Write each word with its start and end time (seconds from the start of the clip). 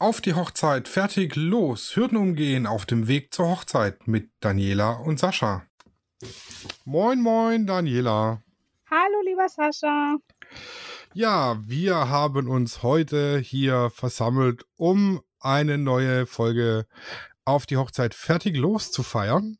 Auf 0.00 0.20
die 0.20 0.34
Hochzeit, 0.34 0.86
fertig, 0.86 1.34
los, 1.34 1.96
Hürden 1.96 2.18
umgehen 2.18 2.68
auf 2.68 2.86
dem 2.86 3.08
Weg 3.08 3.34
zur 3.34 3.48
Hochzeit 3.48 4.06
mit 4.06 4.30
Daniela 4.38 4.92
und 4.92 5.18
Sascha. 5.18 5.66
Moin, 6.84 7.20
moin, 7.20 7.66
Daniela. 7.66 8.40
Hallo, 8.88 9.20
lieber 9.24 9.48
Sascha. 9.48 10.18
Ja, 11.14 11.60
wir 11.66 12.08
haben 12.08 12.48
uns 12.48 12.84
heute 12.84 13.40
hier 13.40 13.90
versammelt, 13.90 14.64
um 14.76 15.20
eine 15.40 15.78
neue 15.78 16.26
Folge 16.26 16.86
auf 17.44 17.66
die 17.66 17.76
Hochzeit 17.76 18.14
fertig 18.14 18.56
los 18.56 18.92
zu 18.92 19.02
feiern. 19.02 19.58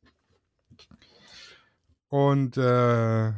Und 2.11 2.57
äh, 2.57 3.33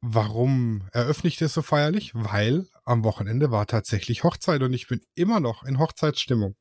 warum 0.00 0.88
eröffne 0.92 1.26
ich 1.26 1.38
das 1.38 1.54
so 1.54 1.62
feierlich? 1.62 2.12
Weil 2.14 2.68
am 2.86 3.04
Wochenende 3.04 3.50
war 3.50 3.66
tatsächlich 3.66 4.24
Hochzeit 4.24 4.62
und 4.62 4.72
ich 4.72 4.88
bin 4.88 5.00
immer 5.14 5.40
noch 5.40 5.64
in 5.64 5.78
Hochzeitsstimmung. 5.78 6.56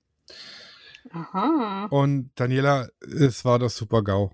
Aha. 1.12 1.86
Und 1.92 2.32
Daniela, 2.36 2.89
es 3.00 3.46
war 3.46 3.60
das 3.60 3.78
super 3.78 4.04
GAU. 4.04 4.32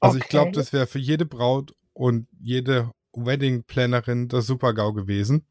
Also 0.00 0.18
ich 0.18 0.28
glaube, 0.28 0.48
Okay. 0.48 0.56
das 0.58 0.72
wäre 0.72 0.86
für 0.86 0.98
jede 0.98 1.24
Braut 1.24 1.74
und 1.92 2.26
jede 2.40 2.90
Wedding-Plannerin 3.12 4.28
das 4.28 4.46
super 4.46 4.74
GAU 4.74 4.92
gewesen. 4.92 5.46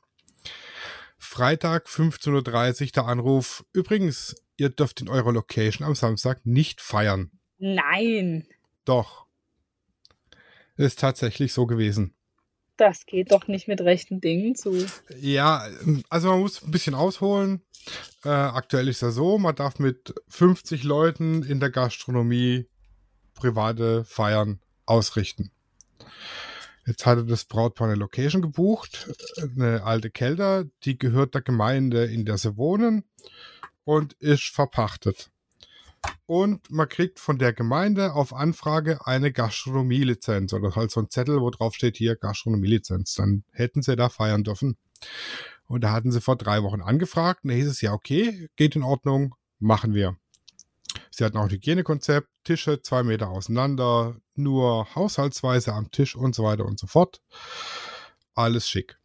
Freitag 1.18 1.88
15.30 1.88 2.82
Uhr 2.84 2.92
der 2.92 3.06
Anruf. 3.06 3.64
Übrigens, 3.72 4.36
ihr 4.58 4.70
dürft 4.70 5.00
in 5.00 5.08
eurer 5.08 5.32
Location 5.32 5.88
am 5.88 5.96
Samstag 5.96 6.46
nicht 6.46 6.82
feiern. 6.82 7.32
Nein, 7.58 8.46
Doch. 8.86 9.28
Ist 10.76 11.00
tatsächlich 11.00 11.54
so 11.54 11.68
gewesen. 11.68 12.16
Das 12.82 13.06
geht 13.06 13.32
doch 13.32 13.48
nicht 13.48 13.68
mit 13.68 13.80
rechten 13.82 14.20
Dingen 14.20 14.56
zu. 14.56 14.88
Ja, 15.20 15.68
also 16.10 16.30
man 16.30 16.40
muss 16.40 16.64
ein 16.64 16.72
bisschen 16.72 16.96
ausholen. 16.96 17.62
Äh, 18.26 18.30
aktuell 18.30 18.88
ist 18.88 19.02
ja 19.02 19.12
so, 19.12 19.38
man 19.38 19.56
darf 19.56 19.78
mit 19.78 20.16
50 20.30 20.84
Leuten 20.84 21.44
in 21.44 21.60
der 21.60 21.70
Gastronomie 21.70 22.68
private 23.36 24.04
Feiern 24.04 24.60
ausrichten. 24.88 25.52
Jetzt 26.88 27.06
hatte 27.06 27.24
das 27.24 27.46
Brautpaar 27.46 27.88
eine 27.88 28.00
Location 28.00 28.42
gebucht, 28.42 29.12
eine 29.40 29.84
alte 29.84 30.10
Kelter, 30.10 30.66
die 30.84 30.98
gehört 30.98 31.36
der 31.36 31.42
Gemeinde, 31.42 32.06
in 32.06 32.26
der 32.26 32.40
sie 32.40 32.58
wohnen 32.58 33.04
und 33.84 34.14
ist 34.14 34.46
verpachtet. 34.46 35.30
Und 36.26 36.72
man 36.72 36.88
kriegt 36.88 37.20
von 37.20 37.38
der 37.38 37.54
Gemeinde 37.54 38.14
auf 38.14 38.34
Anfrage 38.34 39.06
eine 39.06 39.32
Gastronomielizenz 39.32 40.54
oder 40.54 40.76
halt 40.76 40.92
so 40.92 41.02
ein 41.02 41.10
Zettel, 41.10 41.42
wo 41.42 41.50
drauf 41.50 41.76
steht 41.76 41.98
hier 41.98 42.16
Gastronomielizenz. 42.16 43.16
Dann 43.16 43.44
hätten 43.52 43.82
sie 43.82 43.96
da 43.96 44.10
feiern 44.10 44.44
dürfen. 44.44 44.78
Und 45.66 45.84
da 45.84 45.92
hatten 45.92 46.12
sie 46.12 46.22
vor 46.22 46.36
drei 46.36 46.64
Wochen 46.64 46.82
angefragt 46.82 47.44
und 47.44 47.50
da 47.50 47.56
hieß 47.56 47.68
es 47.68 47.82
ja, 47.82 47.94
okay, 47.94 48.50
geht 48.56 48.76
in 48.76 48.84
Ordnung, 48.84 49.36
machen 49.60 49.94
wir. 49.94 50.18
Sie 51.10 51.24
hatten 51.24 51.38
auch 51.38 51.44
ein 51.44 51.50
Hygienekonzept, 51.50 52.28
Tische 52.44 52.82
zwei 52.82 53.04
Meter 53.04 53.30
auseinander, 53.30 54.18
nur 54.36 54.94
haushaltsweise 54.96 55.74
am 55.74 55.92
Tisch 55.92 56.16
und 56.16 56.36
so 56.36 56.44
weiter 56.44 56.66
und 56.66 56.80
so 56.80 56.88
fort. 56.88 57.22
Alles 58.34 58.70
schick. 58.70 58.98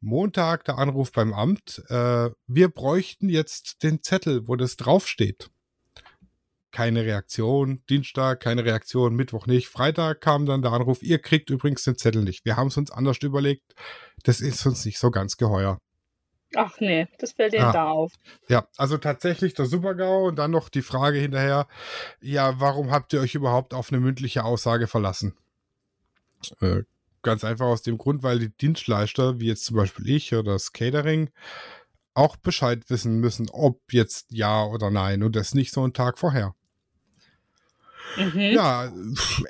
Montag 0.00 0.64
der 0.64 0.78
Anruf 0.78 1.12
beim 1.12 1.34
Amt, 1.34 1.82
äh, 1.88 2.30
wir 2.46 2.68
bräuchten 2.68 3.28
jetzt 3.28 3.82
den 3.82 4.02
Zettel, 4.02 4.48
wo 4.48 4.56
das 4.56 4.76
draufsteht. 4.76 5.50
Keine 6.72 7.04
Reaktion, 7.04 7.82
Dienstag 7.88 8.40
keine 8.40 8.64
Reaktion, 8.64 9.16
Mittwoch 9.16 9.46
nicht. 9.46 9.68
Freitag 9.68 10.20
kam 10.20 10.46
dann 10.46 10.62
der 10.62 10.72
Anruf, 10.72 11.02
ihr 11.02 11.18
kriegt 11.18 11.50
übrigens 11.50 11.82
den 11.82 11.96
Zettel 11.98 12.22
nicht. 12.22 12.44
Wir 12.44 12.56
haben 12.56 12.68
es 12.68 12.76
uns 12.76 12.90
anders 12.92 13.18
überlegt. 13.18 13.74
Das 14.22 14.40
ist 14.40 14.64
uns 14.66 14.84
nicht 14.84 14.98
so 14.98 15.10
ganz 15.10 15.36
geheuer. 15.36 15.78
Ach 16.56 16.78
nee, 16.80 17.06
das 17.18 17.32
fällt 17.32 17.52
dir 17.52 17.66
Ah. 17.68 17.72
da 17.72 17.88
auf. 17.90 18.12
Ja, 18.48 18.66
also 18.76 18.98
tatsächlich 18.98 19.54
der 19.54 19.66
Supergau 19.66 20.26
und 20.26 20.36
dann 20.36 20.50
noch 20.50 20.68
die 20.68 20.82
Frage 20.82 21.18
hinterher, 21.18 21.66
ja, 22.20 22.58
warum 22.58 22.90
habt 22.90 23.12
ihr 23.12 23.20
euch 23.20 23.34
überhaupt 23.34 23.72
auf 23.74 23.92
eine 23.92 24.00
mündliche 24.00 24.44
Aussage 24.44 24.86
verlassen? 24.88 25.36
Äh, 26.60 26.82
ganz 27.22 27.44
einfach 27.44 27.66
aus 27.66 27.82
dem 27.82 27.98
Grund, 27.98 28.22
weil 28.22 28.38
die 28.38 28.48
Dienstleister, 28.48 29.38
wie 29.40 29.46
jetzt 29.46 29.64
zum 29.64 29.76
Beispiel 29.76 30.08
ich 30.08 30.32
oder 30.34 30.52
das 30.52 30.72
Catering, 30.72 31.30
auch 32.14 32.36
Bescheid 32.36 32.82
wissen 32.88 33.20
müssen, 33.20 33.48
ob 33.50 33.80
jetzt 33.92 34.26
ja 34.32 34.64
oder 34.64 34.90
nein 34.90 35.22
und 35.22 35.36
das 35.36 35.54
nicht 35.54 35.72
so 35.72 35.82
einen 35.84 35.92
Tag 35.92 36.18
vorher. 36.18 36.54
Mhm. 38.16 38.40
Ja, 38.40 38.92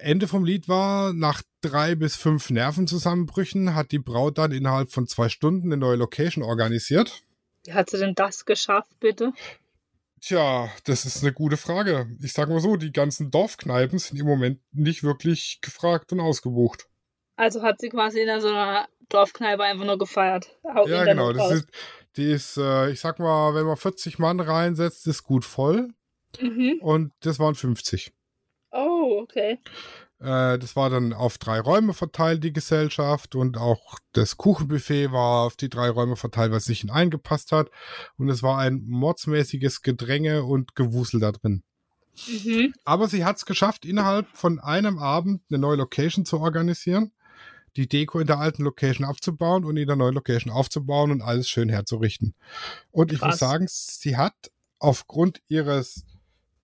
Ende 0.00 0.28
vom 0.28 0.44
Lied 0.44 0.68
war, 0.68 1.12
nach 1.12 1.42
drei 1.60 1.94
bis 1.94 2.16
fünf 2.16 2.50
Nervenzusammenbrüchen 2.50 3.74
hat 3.74 3.92
die 3.92 3.98
Braut 3.98 4.38
dann 4.38 4.52
innerhalb 4.52 4.92
von 4.92 5.06
zwei 5.06 5.28
Stunden 5.28 5.68
eine 5.68 5.76
neue 5.76 5.96
Location 5.96 6.44
organisiert. 6.44 7.22
Wie 7.64 7.72
hat 7.72 7.90
sie 7.90 7.98
denn 7.98 8.14
das 8.14 8.44
geschafft, 8.44 8.98
bitte? 9.00 9.32
Tja, 10.20 10.68
das 10.84 11.06
ist 11.06 11.22
eine 11.22 11.32
gute 11.32 11.56
Frage. 11.56 12.06
Ich 12.22 12.34
sag 12.34 12.48
mal 12.48 12.60
so, 12.60 12.76
die 12.76 12.92
ganzen 12.92 13.30
Dorfkneipen 13.30 13.98
sind 13.98 14.18
im 14.18 14.26
Moment 14.26 14.60
nicht 14.72 15.02
wirklich 15.02 15.60
gefragt 15.62 16.12
und 16.12 16.20
ausgebucht. 16.20 16.86
Also 17.36 17.62
hat 17.62 17.80
sie 17.80 17.88
quasi 17.88 18.20
in 18.20 18.40
so 18.40 18.48
einer 18.48 18.86
Dorfkneipe 19.08 19.62
einfach 19.62 19.86
nur 19.86 19.98
gefeiert. 19.98 20.58
Ja, 20.62 21.04
genau. 21.04 21.32
Das 21.32 21.50
ist, 21.52 21.68
die 22.16 22.30
ist, 22.30 22.58
äh, 22.58 22.90
ich 22.90 23.00
sag 23.00 23.18
mal, 23.18 23.54
wenn 23.54 23.64
man 23.64 23.76
40 23.76 24.18
Mann 24.18 24.40
reinsetzt, 24.40 25.06
ist 25.06 25.22
gut 25.22 25.46
voll. 25.46 25.88
Mhm. 26.38 26.78
Und 26.80 27.12
das 27.20 27.38
waren 27.38 27.54
50. 27.54 28.12
Oh, 28.72 29.20
okay. 29.22 29.58
Äh, 30.20 30.58
das 30.58 30.76
war 30.76 30.90
dann 30.90 31.12
auf 31.12 31.38
drei 31.38 31.60
Räume 31.60 31.94
verteilt, 31.94 32.44
die 32.44 32.52
Gesellschaft. 32.52 33.34
Und 33.34 33.56
auch 33.56 33.98
das 34.12 34.36
Kuchenbuffet 34.36 35.12
war 35.12 35.46
auf 35.46 35.56
die 35.56 35.68
drei 35.68 35.90
Räume 35.90 36.16
verteilt, 36.16 36.52
es 36.52 36.68
nicht 36.68 36.80
hineingepasst 36.80 37.52
hat. 37.52 37.70
Und 38.16 38.28
es 38.28 38.42
war 38.42 38.58
ein 38.58 38.84
mordsmäßiges 38.86 39.82
Gedränge 39.82 40.44
und 40.44 40.76
Gewusel 40.76 41.20
da 41.20 41.32
drin. 41.32 41.62
Mhm. 42.28 42.74
Aber 42.84 43.08
sie 43.08 43.24
hat 43.24 43.36
es 43.36 43.46
geschafft, 43.46 43.84
innerhalb 43.84 44.26
von 44.36 44.58
einem 44.60 44.98
Abend 44.98 45.42
eine 45.50 45.58
neue 45.58 45.76
Location 45.76 46.24
zu 46.24 46.38
organisieren, 46.38 47.12
die 47.76 47.88
Deko 47.88 48.18
in 48.18 48.26
der 48.26 48.38
alten 48.38 48.62
Location 48.62 49.06
abzubauen 49.06 49.64
und 49.64 49.76
in 49.76 49.86
der 49.86 49.96
neuen 49.96 50.14
Location 50.14 50.52
aufzubauen 50.52 51.12
und 51.12 51.22
alles 51.22 51.48
schön 51.48 51.68
herzurichten. 51.68 52.34
Und 52.90 53.12
ich 53.12 53.22
muss 53.22 53.38
sagen, 53.38 53.66
sie 53.68 54.16
hat 54.16 54.34
aufgrund 54.78 55.40
ihres 55.48 56.04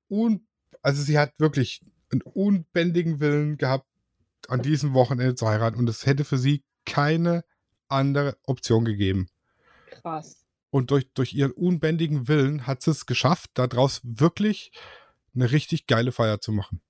un 0.09 0.47
also 0.87 1.03
sie 1.03 1.19
hat 1.19 1.33
wirklich 1.39 1.81
einen 2.22 2.32
unbändigen 2.32 3.21
Willen 3.21 3.56
gehabt, 3.56 3.87
an 4.49 4.62
diesem 4.62 4.94
Wochenende 4.94 5.34
zu 5.34 5.49
heiraten 5.49 5.78
und 5.78 5.88
es 5.88 6.06
hätte 6.06 6.25
für 6.25 6.38
sie 6.38 6.62
keine 6.84 7.44
andere 7.88 8.37
Option 8.44 8.84
gegeben. 8.84 9.28
Krass. 9.91 10.44
Und 10.71 10.91
durch, 10.91 11.12
durch 11.15 11.32
ihren 11.34 11.53
unbändigen 11.53 12.28
Willen 12.28 12.66
hat 12.66 12.82
sie 12.82 12.91
es 12.91 13.06
geschafft, 13.06 13.50
daraus 13.54 14.00
wirklich 14.04 14.72
eine 15.34 15.50
richtig 15.50 15.87
geile 15.87 16.12
Feier 16.12 16.41
zu 16.41 16.53
machen. 16.53 16.81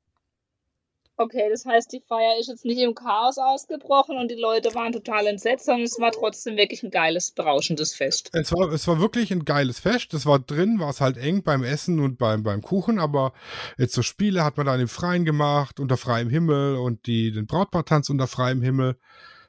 Okay, 1.18 1.48
das 1.50 1.64
heißt, 1.64 1.92
die 1.92 2.02
Feier 2.06 2.38
ist 2.38 2.48
jetzt 2.48 2.66
nicht 2.66 2.78
im 2.78 2.94
Chaos 2.94 3.38
ausgebrochen 3.38 4.18
und 4.18 4.30
die 4.30 4.38
Leute 4.38 4.74
waren 4.74 4.92
total 4.92 5.26
entsetzt, 5.26 5.64
sondern 5.64 5.84
es 5.84 5.98
war 5.98 6.12
trotzdem 6.12 6.58
wirklich 6.58 6.82
ein 6.82 6.90
geiles, 6.90 7.30
berauschendes 7.30 7.94
Fest. 7.94 8.28
Es 8.34 8.52
war, 8.52 8.70
es 8.70 8.86
war 8.86 9.00
wirklich 9.00 9.30
ein 9.32 9.46
geiles 9.46 9.80
Fest. 9.80 10.12
Es 10.12 10.26
war 10.26 10.38
drin, 10.38 10.78
war 10.78 10.90
es 10.90 11.00
halt 11.00 11.16
eng 11.16 11.42
beim 11.42 11.64
Essen 11.64 12.00
und 12.00 12.18
beim, 12.18 12.42
beim 12.42 12.60
Kuchen, 12.60 12.98
aber 12.98 13.32
jetzt 13.78 13.94
so 13.94 14.02
Spiele 14.02 14.44
hat 14.44 14.58
man 14.58 14.66
dann 14.66 14.78
im 14.78 14.88
Freien 14.88 15.24
gemacht, 15.24 15.80
unter 15.80 15.96
freiem 15.96 16.28
Himmel 16.28 16.76
und 16.76 17.06
die, 17.06 17.32
den 17.32 17.46
Brautpaartanz 17.46 18.10
unter 18.10 18.26
freiem 18.26 18.60
Himmel. 18.60 18.98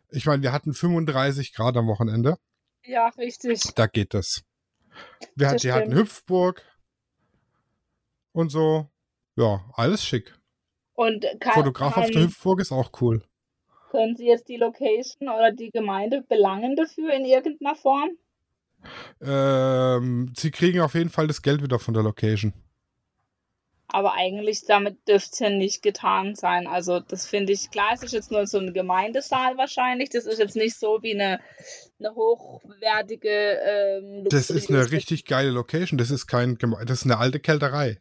Ich 0.10 0.26
meine, 0.26 0.44
wir 0.44 0.54
hatten 0.54 0.74
35 0.74 1.54
Grad 1.54 1.76
am 1.76 1.88
Wochenende. 1.88 2.38
Ja, 2.86 3.10
richtig. 3.18 3.62
Da 3.76 3.88
geht 3.88 4.14
das. 4.14 4.44
Wir, 5.36 5.48
Das 5.48 5.54
hat, 5.56 5.64
die 5.64 5.72
hatten. 5.74 5.94
Hüpfburg 5.94 6.64
und 8.32 8.50
so. 8.50 8.90
Ja, 9.36 9.66
alles 9.74 10.06
schick. 10.06 10.37
Und 10.98 11.26
kann, 11.40 11.54
Fotograf 11.54 11.96
auf 11.96 12.10
der 12.10 12.24
Hüpfburg 12.24 12.60
ist 12.60 12.72
auch 12.72 12.90
cool. 13.02 13.22
können 13.92 14.16
Sie 14.16 14.26
jetzt 14.26 14.50
die 14.50 14.58
Location 14.58 15.30
oder 15.30 15.52
die 15.52 15.70
Gemeinde 15.70 16.24
belangen 16.28 16.76
dafür 16.76 17.14
in 17.14 17.24
irgendeiner 17.24 17.76
Form? 17.76 18.10
Ähm, 19.22 20.34
sie 20.36 20.50
kriegen 20.50 20.80
auf 20.82 20.96
jeden 20.96 21.12
Fall 21.12 21.28
das 21.28 21.44
Geld 21.44 21.62
wieder 21.62 21.78
von 21.78 21.94
der 21.94 22.02
Location. 22.02 22.52
Aber 23.90 24.16
eigentlich 24.16 24.66
damit 24.66 25.08
dürfte 25.08 25.30
es 25.34 25.40
ja 25.40 25.50
nicht 25.52 25.84
getan 25.84 26.34
sein. 26.34 26.66
Also 26.66 27.00
das 27.00 27.28
finde 27.28 27.54
ich, 27.54 27.70
klar, 27.70 27.92
es 27.94 28.02
ist 28.02 28.14
jetzt 28.14 28.32
nur 28.32 28.48
so 28.48 28.58
ein 28.58 28.74
Gemeindesaal 28.74 29.56
wahrscheinlich. 29.58 30.10
Das 30.10 30.26
ist 30.26 30.40
jetzt 30.40 30.56
nicht 30.56 30.78
so 30.80 31.04
wie 31.04 31.14
eine, 31.14 31.40
eine 32.00 32.16
hochwertige 32.16 33.30
ähm, 33.30 34.26
Das 34.30 34.50
ist 34.50 34.70
eine 34.70 34.90
richtig 34.92 35.26
geile 35.26 35.52
Location. 35.52 36.00
Das 36.00 36.10
ist 36.10 36.26
kein, 36.26 36.58
Geme- 36.58 36.84
das 36.86 37.00
ist 37.00 37.06
eine 37.06 37.20
alte 37.20 37.40
Kälterei. 37.40 38.00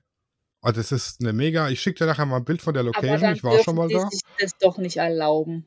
Ah, 0.68 0.72
das 0.72 0.90
ist 0.90 1.20
eine 1.20 1.32
mega. 1.32 1.68
Ich 1.68 1.80
schicke 1.80 1.98
dir 1.98 2.06
nachher 2.06 2.26
mal 2.26 2.38
ein 2.38 2.44
Bild 2.44 2.60
von 2.60 2.74
der 2.74 2.82
Location. 2.82 3.32
Ich 3.34 3.44
war 3.44 3.62
schon 3.62 3.76
mal 3.76 3.88
da. 3.88 4.08
sich 4.10 4.22
das 4.40 4.58
doch 4.58 4.78
nicht 4.78 4.96
erlauben. 4.96 5.64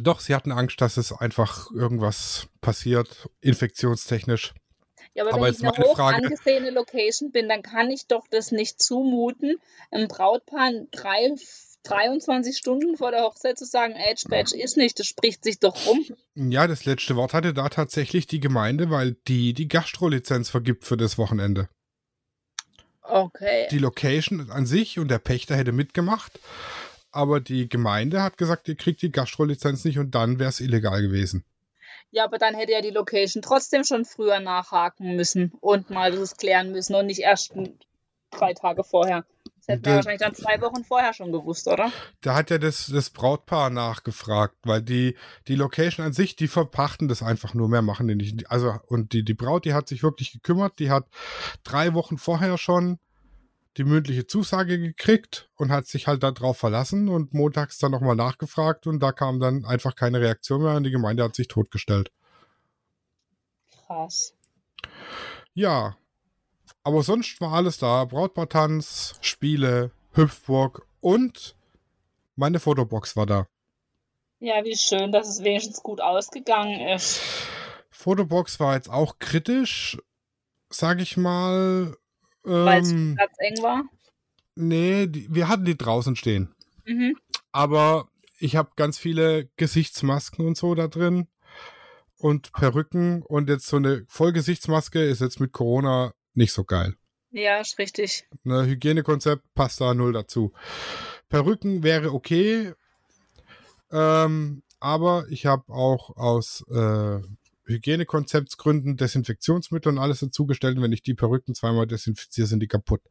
Doch, 0.00 0.20
sie 0.20 0.34
hatten 0.34 0.50
Angst, 0.50 0.80
dass 0.80 0.96
es 0.96 1.12
einfach 1.12 1.70
irgendwas 1.72 2.48
passiert, 2.62 3.28
infektionstechnisch. 3.42 4.54
Ja, 5.12 5.24
aber, 5.24 5.34
Aber 5.34 5.46
wenn 5.46 5.52
ich 5.54 5.62
eine 5.62 5.76
hoch 5.76 5.94
Frage- 5.96 6.24
angesehene 6.24 6.70
Location 6.70 7.32
bin, 7.32 7.50
dann 7.50 7.62
kann 7.62 7.90
ich 7.90 8.06
doch 8.06 8.26
das 8.30 8.50
nicht 8.50 8.80
zumuten, 8.80 9.56
einem 9.90 10.08
Brautpaar 10.08 10.72
drei 10.90 11.34
23 11.82 12.56
Stunden 12.56 12.96
vor 12.96 13.10
der 13.10 13.22
Hochzeit 13.24 13.58
zu 13.58 13.66
sagen, 13.66 13.94
Age 13.94 14.24
Badge 14.28 14.56
ist 14.56 14.76
nicht, 14.78 14.98
das 14.98 15.06
spricht 15.06 15.44
sich 15.44 15.60
doch 15.60 15.86
rum. 15.86 16.04
Ja, 16.34 16.66
das 16.66 16.86
letzte 16.86 17.14
Wort 17.14 17.34
hatte 17.34 17.52
da 17.52 17.68
tatsächlich 17.68 18.26
die 18.26 18.40
Gemeinde, 18.40 18.88
weil 18.90 19.16
die 19.28 19.52
die 19.52 19.68
Gastrolizenz 19.68 20.48
vergibt 20.48 20.84
für 20.84 20.96
das 20.96 21.18
Wochenende. 21.18 21.68
Okay. 23.08 23.68
Die 23.70 23.78
Location 23.78 24.50
an 24.50 24.66
sich 24.66 24.98
und 24.98 25.08
der 25.08 25.18
Pächter 25.18 25.56
hätte 25.56 25.72
mitgemacht, 25.72 26.38
aber 27.10 27.40
die 27.40 27.68
Gemeinde 27.68 28.22
hat 28.22 28.36
gesagt, 28.38 28.68
ihr 28.68 28.76
kriegt 28.76 29.02
die 29.02 29.12
Gastrolizenz 29.12 29.84
nicht 29.84 29.98
und 29.98 30.14
dann 30.14 30.38
wäre 30.38 30.48
es 30.48 30.60
illegal 30.60 31.02
gewesen. 31.02 31.44
Ja, 32.10 32.24
aber 32.24 32.38
dann 32.38 32.54
hätte 32.54 32.72
ja 32.72 32.80
die 32.80 32.90
Location 32.90 33.42
trotzdem 33.42 33.84
schon 33.84 34.04
früher 34.04 34.40
nachhaken 34.40 35.16
müssen 35.16 35.52
und 35.60 35.90
mal 35.90 36.12
das 36.12 36.36
klären 36.36 36.72
müssen 36.72 36.94
und 36.94 37.06
nicht 37.06 37.20
erst 37.20 37.52
drei 38.30 38.54
Tage 38.54 38.84
vorher. 38.84 39.24
Das 39.66 39.74
hätten 39.74 39.86
wir 39.86 39.94
wahrscheinlich 39.96 40.20
dann 40.20 40.34
zwei 40.34 40.60
Wochen 40.60 40.84
vorher 40.84 41.12
schon 41.12 41.32
gewusst, 41.32 41.66
oder? 41.66 41.90
Da 42.20 42.34
hat 42.36 42.50
ja 42.50 42.58
das, 42.58 42.86
das 42.86 43.10
Brautpaar 43.10 43.70
nachgefragt, 43.70 44.54
weil 44.62 44.80
die, 44.80 45.16
die 45.48 45.56
Location 45.56 46.06
an 46.06 46.12
sich, 46.12 46.36
die 46.36 46.46
verpachten 46.46 47.08
das 47.08 47.22
einfach 47.22 47.52
nur, 47.52 47.68
mehr 47.68 47.82
machen 47.82 48.06
die 48.06 48.14
nicht. 48.14 48.48
Also, 48.48 48.74
und 48.86 49.12
die, 49.12 49.24
die 49.24 49.34
Braut, 49.34 49.64
die 49.64 49.74
hat 49.74 49.88
sich 49.88 50.04
wirklich 50.04 50.32
gekümmert, 50.32 50.78
die 50.78 50.90
hat 50.90 51.06
drei 51.64 51.94
Wochen 51.94 52.16
vorher 52.16 52.58
schon 52.58 53.00
die 53.76 53.84
mündliche 53.84 54.26
Zusage 54.26 54.78
gekriegt 54.78 55.50
und 55.56 55.70
hat 55.72 55.86
sich 55.86 56.06
halt 56.06 56.22
darauf 56.22 56.56
verlassen 56.56 57.08
und 57.08 57.34
montags 57.34 57.78
dann 57.78 57.90
nochmal 57.90 58.16
nachgefragt 58.16 58.86
und 58.86 59.00
da 59.00 59.12
kam 59.12 59.40
dann 59.40 59.64
einfach 59.64 59.96
keine 59.96 60.20
Reaktion 60.20 60.62
mehr 60.62 60.76
und 60.76 60.84
die 60.84 60.90
Gemeinde 60.90 61.24
hat 61.24 61.34
sich 61.34 61.48
totgestellt. 61.48 62.10
Krass. 63.86 64.32
Ja, 65.54 65.96
aber 66.86 67.02
sonst 67.02 67.40
war 67.40 67.52
alles 67.52 67.78
da. 67.78 68.04
Brautpaartanz, 68.04 69.16
Spiele, 69.20 69.90
Hüpfburg 70.12 70.86
und 71.00 71.56
meine 72.36 72.60
Fotobox 72.60 73.16
war 73.16 73.26
da. 73.26 73.48
Ja, 74.38 74.64
wie 74.64 74.76
schön, 74.76 75.10
dass 75.10 75.28
es 75.28 75.42
wenigstens 75.42 75.82
gut 75.82 76.00
ausgegangen 76.00 76.80
ist. 76.88 77.20
Fotobox 77.90 78.60
war 78.60 78.74
jetzt 78.74 78.88
auch 78.88 79.18
kritisch, 79.18 79.98
sag 80.70 81.00
ich 81.00 81.16
mal. 81.16 81.96
Weil 82.44 82.82
es 82.82 82.92
Ähm, 82.92 83.14
Platz 83.16 83.34
eng 83.38 83.62
war. 83.64 83.82
nee, 84.54 85.08
die, 85.08 85.26
wir 85.34 85.48
hatten 85.48 85.64
die 85.64 85.76
draußen 85.76 86.14
stehen. 86.14 86.54
Mhm. 86.84 87.16
Aber 87.50 88.08
ich 88.38 88.54
habe 88.54 88.70
ganz 88.76 88.96
viele 88.96 89.46
Gesichtsmasken 89.56 90.46
und 90.46 90.56
so 90.56 90.76
da 90.76 90.86
drin 90.86 91.26
und 92.18 92.52
Perücken 92.52 93.22
und 93.22 93.48
jetzt 93.48 93.66
so 93.66 93.76
eine 93.78 94.04
Vollgesichtsmaske 94.08 95.02
ist 95.02 95.20
jetzt 95.20 95.40
mit 95.40 95.50
Corona 95.52 96.12
nicht 96.36 96.52
so 96.52 96.64
geil. 96.64 96.94
Ja, 97.30 97.60
ist 97.60 97.78
richtig. 97.78 98.26
Ne, 98.44 98.64
Hygienekonzept 98.66 99.42
passt 99.54 99.80
da 99.80 99.94
null 99.94 100.12
dazu. 100.12 100.52
Perücken 101.28 101.82
wäre 101.82 102.12
okay, 102.12 102.72
ähm, 103.90 104.62
aber 104.80 105.26
ich 105.28 105.46
habe 105.46 105.72
auch 105.72 106.16
aus 106.16 106.64
äh, 106.70 107.18
Hygienekonzeptsgründen 107.64 108.96
Desinfektionsmittel 108.96 109.92
und 109.92 109.98
alles 109.98 110.20
dazugestellt. 110.20 110.76
Und 110.76 110.82
wenn 110.84 110.92
ich 110.92 111.02
die 111.02 111.14
Perücken 111.14 111.54
zweimal 111.54 111.86
desinfiziere, 111.86 112.46
sind 112.46 112.60
die 112.60 112.68
kaputt. 112.68 113.02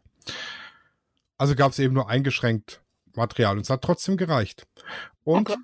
Also 1.38 1.56
gab 1.56 1.71
es 1.71 1.80
eben 1.80 1.94
nur 1.94 2.10
eingeschränkt 2.10 2.81
Material 3.16 3.56
und 3.57 3.62
es 3.63 3.69
hat 3.69 3.81
trotzdem 3.83 4.18
gereicht. 4.18 4.66
Und 5.24 5.50
Okay. 5.50 5.60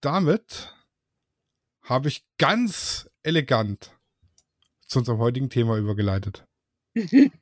damit 0.00 0.74
habe 1.82 2.08
ich 2.08 2.24
ganz 2.38 3.10
elegant 3.22 3.92
zu 4.86 5.00
unserem 5.00 5.18
heutigen 5.18 5.50
Thema 5.50 5.76
übergeleitet. 5.76 6.46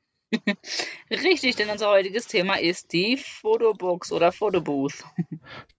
Richtig, 1.10 1.56
denn 1.56 1.70
unser 1.70 1.88
heutiges 1.88 2.26
Thema 2.26 2.58
ist 2.58 2.92
die 2.92 3.16
Fotobox 3.16 4.12
oder 4.12 4.32
Fotobooth. 4.32 5.04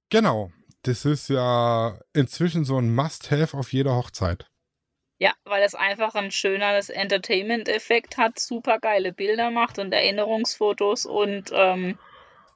Genau. 0.09 0.51
Das 0.83 1.05
ist 1.05 1.29
ja 1.29 1.97
inzwischen 2.13 2.65
so 2.65 2.77
ein 2.77 2.93
Must-Have 2.93 3.57
auf 3.57 3.71
jeder 3.71 3.95
Hochzeit. 3.95 4.47
Ja, 5.17 5.33
weil 5.45 5.63
es 5.63 5.75
einfach 5.75 6.15
ein 6.15 6.31
schöner 6.31 6.77
Entertainment-Effekt 6.87 8.17
hat, 8.17 8.37
super 8.37 8.79
geile 8.79 9.13
Bilder 9.13 9.51
macht 9.51 9.79
und 9.79 9.93
Erinnerungsfotos 9.93 11.05
und 11.05 11.51
ähm, 11.53 11.97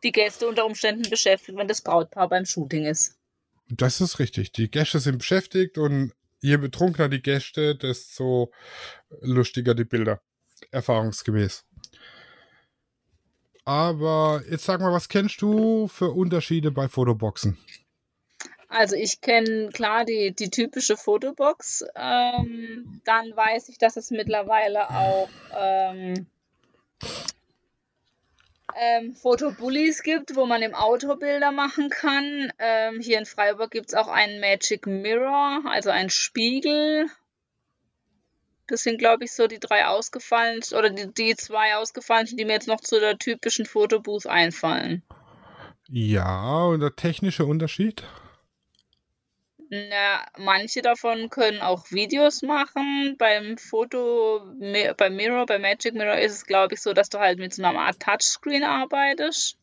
die 0.04 0.12
Gäste 0.12 0.48
unter 0.48 0.66
Umständen 0.66 1.10
beschäftigt, 1.10 1.58
wenn 1.58 1.70
das 1.70 1.82
Brautpaar 1.82 2.28
beim 2.28 2.46
Shooting 2.46 2.86
ist. 2.86 3.18
Das 3.70 4.02
ist 4.02 4.20
richtig. 4.20 4.52
Die 4.52 4.70
Gäste 4.70 5.00
sind 5.00 5.20
beschäftigt 5.20 5.78
und 5.78 6.14
je 6.42 6.58
betrunkener 6.58 7.10
die 7.10 7.22
Gäste, 7.22 7.76
desto 7.76 8.52
lustiger 9.22 9.74
die 9.74 9.86
Bilder. 9.86 10.22
Erfahrungsgemäß. 10.72 11.66
Aber 13.66 14.44
jetzt 14.50 14.64
sag 14.64 14.80
mal, 14.80 14.94
was 14.94 15.10
kennst 15.10 15.42
du 15.42 15.88
für 15.88 16.12
Unterschiede 16.12 16.72
bei 16.72 16.88
Fotoboxen? 16.88 17.58
Also 18.70 18.96
ich 18.96 19.22
kenne 19.22 19.70
klar 19.74 20.06
die, 20.06 20.34
die 20.34 20.50
typische 20.50 20.98
Fotobox. 20.98 21.86
Ähm, 21.96 23.02
dann 23.06 23.36
weiß 23.36 23.70
ich, 23.70 23.78
dass 23.78 23.98
es 23.98 24.12
mittlerweile 24.12 24.90
auch 24.90 25.30
ähm, 25.58 26.28
ähm, 28.76 29.16
Fotobullies 29.16 30.04
gibt, 30.04 30.36
wo 30.36 30.46
man 30.46 30.62
im 30.62 30.76
Auto 30.76 31.16
Bilder 31.16 31.52
machen 31.52 31.90
kann. 31.90 32.52
Ähm, 32.60 33.00
hier 33.00 33.20
in 33.20 33.26
Freiburg 33.26 33.72
gibt 33.72 33.90
es 33.90 33.96
auch 33.96 34.08
einen 34.08 34.40
Magic 34.40 34.86
Mirror, 34.86 35.64
also 35.66 35.90
einen 35.90 36.10
Spiegel. 36.10 37.08
Das 38.68 38.84
sind, 38.84 39.00
glaube 39.00 39.24
ich, 39.24 39.32
so 39.32 39.48
die 39.48 39.60
drei 39.60 39.86
ausgefallen 39.86 40.62
oder 40.78 40.90
die, 40.90 41.12
die 41.14 41.36
zwei 41.36 41.76
ausgefallen, 41.78 42.28
die 42.28 42.46
mir 42.46 42.54
jetzt 42.54 42.68
noch 42.68 42.82
zu 42.82 43.00
der 43.00 43.18
typischen 43.18 43.66
Fotobooth 43.66 44.28
einfallen. 44.28 45.04
Ja, 45.90 46.66
und 46.66 46.82
der 46.82 46.96
technische 46.96 47.46
Unterschied? 47.46 48.04
Na, 49.70 50.26
manche 50.38 50.82
davon 50.82 51.30
können 51.30 51.62
auch 51.62 51.92
Videos 51.92 52.42
machen. 52.42 53.16
Beim 53.18 53.58
Foto, 53.58 54.42
beim 54.98 55.16
Mirror, 55.16 55.46
bei 55.46 55.60
Magic 55.60 55.94
Mirror 55.94 56.18
ist 56.20 56.34
es, 56.34 56.46
glaube 56.46 56.76
ich, 56.76 56.82
so, 56.82 56.94
dass 56.94 57.10
du 57.10 57.20
halt 57.20 57.40
mit 57.40 57.54
so 57.54 57.64
einer 57.64 57.80
Art 57.80 58.00
Touchscreen 58.00 58.64
arbeitest. 58.64 59.58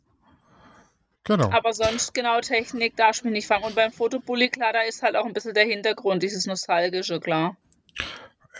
Genau. 1.25 1.51
Aber 1.51 1.73
sonst 1.73 2.13
genau 2.13 2.41
Technik 2.41 2.97
darfst 2.97 3.23
du 3.23 3.29
mich 3.29 3.33
nicht 3.33 3.47
fangen. 3.47 3.65
Und 3.65 3.75
beim 3.75 3.93
Fotobully, 3.93 4.51
klar, 4.51 4.75
da 4.75 4.83
ist 4.83 5.03
halt 5.03 5.17
auch 5.17 5.25
ein 5.25 5.33
bisschen 5.33 5.55
der 5.55 5.65
Hintergrund, 5.65 6.23
dieses 6.23 6.45
Nostalgische, 6.45 7.19
klar. 7.19 7.57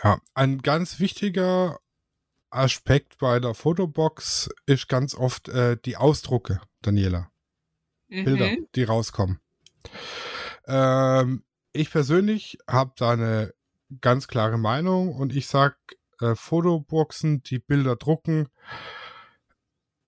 Ja, 0.05 0.21
ein 0.35 0.59
ganz 0.61 1.01
wichtiger 1.01 1.81
Aspekt 2.51 3.17
bei 3.17 3.41
der 3.41 3.55
Fotobox 3.55 4.51
ist 4.67 4.87
ganz 4.87 5.15
oft 5.15 5.49
äh, 5.49 5.79
die 5.83 5.97
Ausdrucke, 5.97 6.61
Daniela. 6.83 7.31
Bilder, 8.09 8.49
Mhm. 8.51 8.69
die 8.75 8.85
rauskommen. 8.85 9.41
Ähm, 10.67 11.43
ich 11.73 11.91
persönlich 11.91 12.59
habe 12.69 12.93
da 12.97 13.13
eine 13.13 13.55
ganz 14.03 14.29
klare 14.29 14.59
Meinung 14.59 15.15
und 15.15 15.35
ich 15.35 15.47
sag, 15.47 15.79
äh, 16.21 16.35
Fotoboxen, 16.35 17.43
die 17.43 17.59
Bilder 17.59 17.97
drucken, 17.97 18.49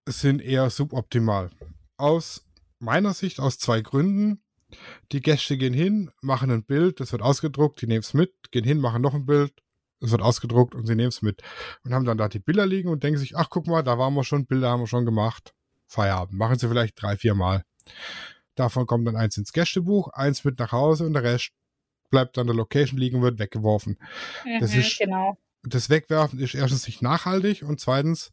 sind 0.06 0.42
eher 0.42 0.68
suboptimal. 0.68 1.50
Aus 1.96 2.46
meiner 2.78 3.14
Sicht 3.14 3.40
aus 3.40 3.58
zwei 3.58 3.80
Gründen. 3.80 4.42
Die 5.10 5.20
Gäste 5.22 5.56
gehen 5.56 5.72
hin, 5.72 6.10
machen 6.20 6.50
ein 6.50 6.64
Bild, 6.64 7.00
das 7.00 7.12
wird 7.12 7.22
ausgedruckt, 7.22 7.80
die 7.80 7.86
nehmen 7.86 8.00
es 8.00 8.12
mit, 8.12 8.52
gehen 8.52 8.64
hin, 8.64 8.78
machen 8.78 9.00
noch 9.00 9.14
ein 9.14 9.24
Bild, 9.24 9.62
es 10.00 10.10
wird 10.10 10.22
ausgedruckt 10.22 10.74
und 10.74 10.86
sie 10.86 10.94
nehmen 10.94 11.08
es 11.08 11.22
mit. 11.22 11.42
Und 11.84 11.94
haben 11.94 12.04
dann 12.04 12.18
da 12.18 12.28
die 12.28 12.38
Bilder 12.38 12.66
liegen 12.66 12.88
und 12.88 13.02
denken 13.02 13.18
sich, 13.18 13.36
ach 13.36 13.48
guck 13.50 13.66
mal, 13.66 13.82
da 13.82 13.98
waren 13.98 14.14
wir 14.14 14.24
schon, 14.24 14.46
Bilder 14.46 14.70
haben 14.70 14.80
wir 14.80 14.86
schon 14.86 15.04
gemacht. 15.06 15.54
Feierabend. 15.86 16.38
Machen 16.38 16.58
sie 16.58 16.68
vielleicht 16.68 17.00
drei, 17.00 17.16
vier 17.16 17.34
Mal. 17.34 17.62
Davon 18.56 18.86
kommt 18.86 19.06
dann 19.06 19.16
eins 19.16 19.36
ins 19.36 19.52
Gästebuch, 19.52 20.08
eins 20.08 20.44
mit 20.44 20.58
nach 20.58 20.72
Hause 20.72 21.06
und 21.06 21.12
der 21.12 21.22
Rest 21.22 21.50
bleibt 22.10 22.38
an 22.38 22.46
der 22.46 22.56
Location 22.56 22.98
liegen 22.98 23.16
und 23.18 23.22
wird 23.22 23.38
weggeworfen. 23.38 23.98
Das 24.60 24.72
Mhm, 24.72 24.80
ist- 24.80 24.98
genau. 24.98 25.38
Das 25.62 25.90
Wegwerfen 25.90 26.38
ist 26.38 26.54
erstens 26.54 26.86
nicht 26.86 27.02
nachhaltig 27.02 27.62
und 27.62 27.80
zweitens, 27.80 28.30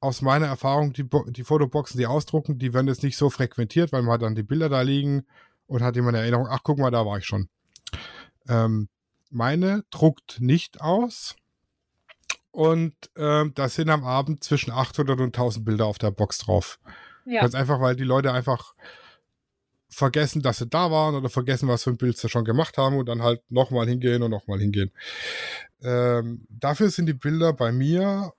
aus 0.00 0.20
meiner 0.22 0.46
Erfahrung, 0.46 0.92
die, 0.92 1.04
Bo 1.04 1.24
die 1.30 1.44
Fotoboxen, 1.44 1.96
die 1.98 2.06
ausdrucken, 2.06 2.58
die 2.58 2.74
werden 2.74 2.88
jetzt 2.88 3.04
nicht 3.04 3.16
so 3.16 3.30
frequentiert, 3.30 3.92
weil 3.92 4.02
man 4.02 4.14
hat 4.14 4.22
dann 4.22 4.34
die 4.34 4.42
Bilder 4.42 4.68
da 4.68 4.82
liegen 4.82 5.24
und 5.66 5.82
hat 5.82 5.96
immer 5.96 6.08
eine 6.08 6.18
Erinnerung, 6.18 6.48
ach 6.50 6.60
guck 6.64 6.78
mal, 6.78 6.90
da 6.90 7.06
war 7.06 7.18
ich 7.18 7.24
schon. 7.24 7.48
Ähm, 8.48 8.88
meine 9.32 9.84
druckt 9.90 10.40
nicht 10.40 10.80
aus 10.80 11.36
und 12.52 12.94
ähm, 13.16 13.52
da 13.54 13.68
sind 13.68 13.88
am 13.88 14.04
Abend 14.04 14.44
zwischen 14.44 14.70
800 14.70 15.18
und 15.20 15.34
1000 15.34 15.64
Bilder 15.64 15.86
auf 15.86 15.98
der 15.98 16.10
Box 16.10 16.38
drauf. 16.38 16.78
Ja. 17.24 17.40
Ganz 17.40 17.54
einfach, 17.54 17.80
weil 17.80 17.96
die 17.96 18.04
Leute 18.04 18.32
einfach 18.32 18.74
vergessen, 19.88 20.42
dass 20.42 20.58
sie 20.58 20.66
da 20.66 20.90
waren 20.90 21.14
oder 21.14 21.28
vergessen, 21.28 21.68
was 21.68 21.84
für 21.84 21.90
ein 21.90 21.96
Bild 21.96 22.16
sie 22.16 22.28
schon 22.28 22.44
gemacht 22.44 22.78
haben 22.78 22.96
und 22.96 23.06
dann 23.06 23.22
halt 23.22 23.42
nochmal 23.50 23.86
hingehen 23.86 24.22
und 24.22 24.30
nochmal 24.30 24.58
hingehen. 24.58 24.90
Ähm, 25.82 26.46
dafür 26.48 26.90
sind 26.90 27.06
die 27.06 27.14
Bilder 27.14 27.52
bei 27.52 27.72
mir 27.72 28.32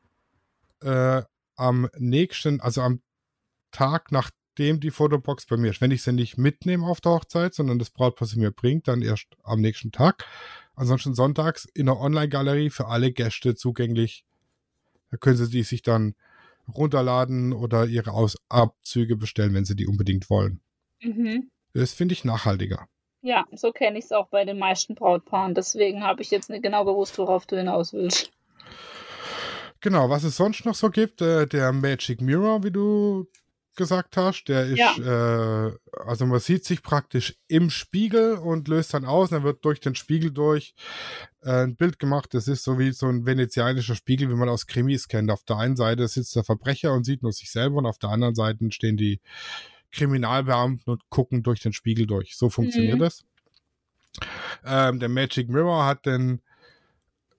äh, 0.82 1.22
am 1.56 1.90
nächsten, 1.98 2.62
also 2.62 2.82
am 2.82 3.02
Tag, 3.72 4.12
nachdem 4.12 4.80
die 4.80 4.92
Fotobox 4.92 5.48
bei 5.48 5.58
mir 5.58 5.72
ist. 5.72 5.82
Wenn 5.82 5.92
ich 5.92 6.04
sie 6.04 6.14
nicht 6.14 6.38
mitnehme 6.38 6.86
auf 6.86 7.02
der 7.02 7.14
Hochzeit, 7.14 7.54
sondern 7.56 7.80
das 7.80 7.90
Brautpaar 7.90 8.28
sie 8.28 8.40
mir 8.40 8.52
bringt, 8.52 8.88
dann 8.88 9.02
erst 9.02 9.28
am 9.44 9.62
nächsten 9.62 9.92
Tag. 9.92 10.26
Ansonsten 10.76 11.14
sonntags 11.14 11.66
in 11.74 11.86
der 11.86 12.00
Online-Galerie 12.00 12.70
für 12.70 12.88
alle 12.88 13.12
Gäste 13.12 13.56
zugänglich. 13.56 14.26
Da 15.12 15.18
können 15.18 15.38
sie 15.38 15.50
die 15.50 15.64
sich 15.64 15.82
dann 15.82 16.16
runterladen 16.74 17.54
oder 17.54 17.86
ihre 17.86 18.12
Aus 18.12 18.38
Abzüge 18.50 19.16
bestellen, 19.16 19.54
wenn 19.54 19.66
sie 19.66 19.76
die 19.76 19.88
unbedingt 19.88 20.30
wollen. 20.30 20.62
Mhm. 21.02 21.52
Das 21.74 21.94
finde 21.94 22.14
ich 22.14 22.24
nachhaltiger. 22.24 22.88
Ja, 23.22 23.46
so 23.54 23.72
kenne 23.72 24.00
ich 24.00 24.06
es 24.06 24.12
auch 24.12 24.28
bei 24.28 24.44
den 24.46 24.60
meisten 24.60 24.96
Brautpaaren. 24.96 25.54
Deswegen 25.54 26.04
habe 26.04 26.22
ich 26.22 26.32
jetzt 26.32 26.50
nicht 26.50 26.64
genau 26.64 26.84
gewusst, 26.86 27.18
worauf 27.18 27.46
du 27.46 27.58
hinaus 27.58 27.94
willst. 27.94 28.32
Genau, 29.80 30.10
was 30.10 30.24
es 30.24 30.38
sonst 30.38 30.66
noch 30.66 30.76
so 30.76 30.90
gibt, 30.90 31.22
äh, 31.22 31.46
der 31.46 31.72
Magic 31.74 32.22
Mirror, 32.22 32.64
wie 32.64 32.72
du 32.72 33.28
gesagt 33.76 34.18
hast, 34.18 34.46
der 34.46 34.66
ist, 34.66 34.78
Ja. 34.80 35.68
äh, 35.68 35.74
also 36.06 36.26
man 36.26 36.40
sieht 36.40 36.66
sich 36.66 36.82
praktisch 36.84 37.36
im 37.48 37.70
Spiegel 37.70 38.36
und 38.36 38.68
löst 38.68 38.94
dann 38.94 39.06
aus, 39.06 39.30
dann 39.30 39.44
wird 39.44 39.64
durch 39.66 39.80
den 39.80 39.96
Spiegel 39.96 40.32
durch 40.32 40.74
äh, 41.42 41.64
ein 41.64 41.76
Bild 41.76 42.00
gemacht, 42.00 42.34
das 42.34 42.48
ist 42.48 42.64
so 42.64 42.78
wie 42.80 42.92
so 42.92 43.08
ein 43.08 43.26
venezianischer 43.26 43.96
Spiegel, 43.96 44.30
wie 44.30 44.36
man 44.36 44.50
aus 44.50 44.68
Krimis 44.68 45.08
kennt. 45.08 45.32
Auf 45.32 45.44
der 45.44 45.58
einen 45.58 45.76
Seite 45.76 46.08
sitzt 46.08 46.36
der 46.36 46.44
Verbrecher 46.44 46.94
und 46.94 47.04
sieht 47.06 47.24
nur 47.24 47.32
sich 47.34 47.52
selber 47.52 47.78
und 47.78 47.86
auf 47.86 47.98
der 47.98 48.10
anderen 48.12 48.36
Seite 48.36 48.72
stehen 48.72 48.98
die 48.98 49.20
Kriminalbeamten 49.92 50.92
und 50.92 51.10
gucken 51.10 51.44
durch 51.44 51.62
den 51.62 51.74
Spiegel 51.74 52.08
durch. 52.08 52.36
So 52.36 52.50
funktioniert 52.50 52.96
Mhm. 52.98 53.00
das. 53.02 53.24
Ähm, 54.66 55.00
der 55.00 55.10
Magic 55.10 55.50
Mirror 55.50 55.86
hat 55.86 56.06
den 56.06 56.42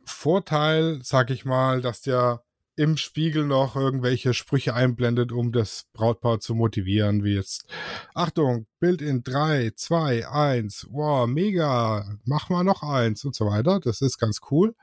Vorteil, 0.04 1.00
sag 1.02 1.30
ich 1.30 1.44
mal, 1.44 1.80
dass 1.80 2.00
der 2.02 2.42
im 2.76 2.96
Spiegel 2.96 3.44
noch 3.46 3.76
irgendwelche 3.76 4.34
Sprüche 4.34 4.74
einblendet, 4.74 5.30
um 5.32 5.52
das 5.52 5.86
Brautpaar 5.92 6.40
zu 6.40 6.54
motivieren, 6.54 7.22
wie 7.22 7.34
jetzt, 7.34 7.66
Achtung, 8.14 8.66
Bild 8.80 9.00
in 9.00 9.22
3, 9.22 9.72
2, 9.76 10.28
1, 10.28 10.88
wow, 10.90 11.26
mega, 11.26 12.18
mach 12.24 12.48
mal 12.48 12.64
noch 12.64 12.82
eins 12.82 13.24
und 13.24 13.34
so 13.34 13.46
weiter. 13.46 13.80
Das 13.80 14.00
ist 14.00 14.18
ganz 14.18 14.40
cool, 14.50 14.74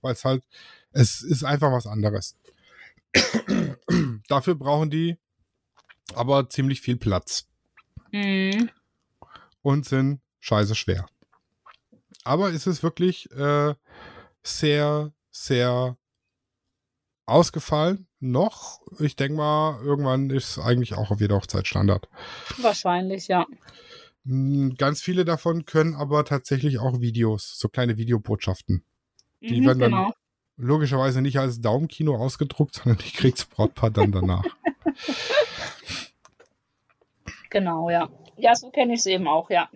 weil 0.00 0.12
es 0.12 0.24
halt, 0.24 0.44
es 0.92 1.22
ist 1.22 1.42
einfach 1.44 1.72
was 1.72 1.86
anderes. 1.86 2.36
Dafür 4.28 4.54
brauchen 4.54 4.90
die 4.90 5.16
aber 6.14 6.48
ziemlich 6.48 6.80
viel 6.80 6.96
Platz 6.96 7.48
Mhm. 8.12 8.70
und 9.62 9.86
sind 9.86 10.20
scheiße 10.40 10.74
schwer. 10.74 11.06
Aber 12.24 12.52
es 12.52 12.66
ist 12.66 12.82
wirklich 12.82 13.30
äh, 13.32 13.74
sehr, 14.42 15.12
sehr 15.30 15.96
ausgefallen. 17.26 18.06
Noch, 18.20 18.80
ich 18.98 19.16
denke 19.16 19.36
mal, 19.36 19.80
irgendwann 19.82 20.30
ist 20.30 20.50
es 20.50 20.58
eigentlich 20.58 20.94
auch 20.94 21.10
auf 21.10 21.20
jeder 21.20 21.36
Hochzeit 21.36 21.66
Standard. 21.66 22.08
Wahrscheinlich, 22.58 23.28
ja. 23.28 23.46
Mm, 24.24 24.70
Ganz 24.78 25.02
viele 25.02 25.24
davon 25.24 25.64
können 25.64 25.94
aber 25.94 26.24
tatsächlich 26.24 26.78
auch 26.78 27.00
Videos, 27.00 27.58
so 27.58 27.68
kleine 27.68 27.96
Videobotschaften. 27.96 28.84
Die 29.40 29.60
Mhm, 29.60 29.66
werden 29.66 29.78
dann 29.80 29.90
genau. 29.90 30.12
logischerweise 30.56 31.20
nicht 31.22 31.38
als 31.38 31.60
Daumenkino 31.60 32.14
ausgedruckt, 32.16 32.74
sondern 32.76 32.98
die 32.98 33.10
kriegt 33.10 33.38
das 33.38 33.46
Brautpaar 33.46 33.90
dann 33.90 34.12
danach. 34.12 34.44
Genau, 37.50 37.90
ja. 37.90 38.08
Ja, 38.36 38.54
so 38.54 38.70
kenne 38.70 38.94
ich 38.94 39.00
es 39.00 39.06
eben 39.06 39.28
auch, 39.28 39.50
ja. 39.50 39.68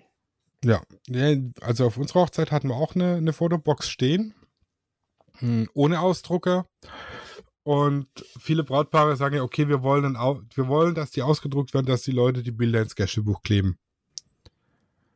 Ja, 0.64 0.80
ja, 1.08 1.36
also 1.60 1.86
auf 1.86 1.98
unserer 1.98 2.20
Hochzeit 2.22 2.50
hatten 2.50 2.68
wir 2.68 2.74
auch 2.76 2.94
eine, 2.94 3.16
eine 3.16 3.32
Fotobox 3.34 3.88
stehen, 3.90 4.34
hm, 5.38 5.68
ohne 5.74 6.00
Ausdrucker. 6.00 6.66
Und 7.66 8.06
viele 8.38 8.62
Brautpaare 8.62 9.16
sagen 9.16 9.34
ja, 9.34 9.42
okay, 9.42 9.66
wir 9.66 9.82
wollen, 9.82 10.04
dann 10.04 10.14
wir 10.54 10.68
wollen, 10.68 10.94
dass 10.94 11.10
die 11.10 11.22
ausgedruckt 11.22 11.74
werden, 11.74 11.86
dass 11.86 12.02
die 12.02 12.12
Leute 12.12 12.44
die 12.44 12.52
Bilder 12.52 12.80
ins 12.80 12.94
Gästebuch 12.94 13.42
kleben. 13.42 13.76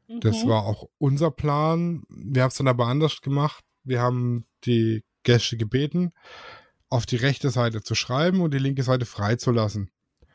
Das 0.08 0.42
Mhm. 0.44 0.48
war 0.48 0.64
auch 0.66 0.88
unser 0.98 1.30
Plan. 1.30 2.02
Wir 2.08 2.42
haben 2.42 2.48
es 2.48 2.56
dann 2.56 2.66
aber 2.66 2.88
anders 2.88 3.20
gemacht. 3.20 3.64
Wir 3.84 4.00
haben 4.00 4.46
die 4.64 5.04
Gäste 5.22 5.56
gebeten, 5.56 6.10
auf 6.88 7.06
die 7.06 7.14
rechte 7.14 7.50
Seite 7.50 7.82
zu 7.82 7.94
schreiben 7.94 8.40
und 8.40 8.52
die 8.52 8.58
linke 8.58 8.82
Seite 8.82 9.06
freizulassen. 9.06 9.92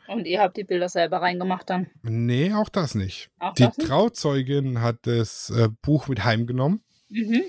Und 0.08 0.26
ihr 0.26 0.40
habt 0.40 0.56
die 0.56 0.64
Bilder 0.64 0.88
selber 0.88 1.18
reingemacht 1.18 1.70
dann. 1.70 1.88
Nee, 2.02 2.54
auch 2.54 2.70
das 2.70 2.96
nicht. 2.96 3.30
Auch 3.40 3.56
Die 3.56 3.64
das 3.64 3.78
nicht? 3.78 3.90
Trauzeugin 3.90 4.80
hat 4.80 5.00
das 5.02 5.50
äh, 5.50 5.68
Buch 5.82 6.08
mit 6.08 6.24
heimgenommen. 6.24 6.82
Mhm. 7.10 7.42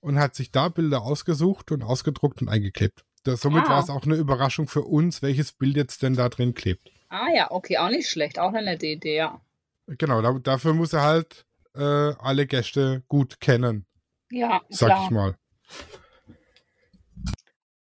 und 0.00 0.18
hat 0.20 0.34
sich 0.36 0.50
da 0.52 0.68
Bilder 0.68 1.02
ausgesucht 1.02 1.72
und 1.72 1.82
ausgedruckt 1.82 2.40
und 2.42 2.48
eingeklebt. 2.48 3.04
Das, 3.24 3.40
somit 3.40 3.64
Ah. 3.66 3.70
war 3.70 3.82
es 3.82 3.90
auch 3.90 4.04
eine 4.04 4.14
Überraschung 4.16 4.68
für 4.68 4.82
uns, 4.82 5.22
welches 5.22 5.52
Bild 5.52 5.76
jetzt 5.76 6.02
denn 6.02 6.14
da 6.14 6.28
drin 6.28 6.54
klebt. 6.54 6.90
Ah 7.08 7.28
ja, 7.34 7.50
okay, 7.50 7.78
auch 7.78 7.88
nicht 7.90 8.08
schlecht. 8.08 8.38
Auch 8.38 8.52
eine 8.52 8.62
nette 8.62 8.86
Idee, 8.86 9.16
ja. 9.16 9.40
Genau, 9.86 10.22
da, 10.22 10.32
dafür 10.38 10.74
muss 10.74 10.92
er 10.92 11.02
halt 11.02 11.44
äh, 11.74 11.80
alle 11.82 12.46
Gäste 12.46 13.02
gut 13.08 13.40
kennen, 13.40 13.86
Ja, 14.30 14.62
sag 14.68 14.88
klar. 14.88 15.04
ich 15.04 15.10
mal. 15.10 15.36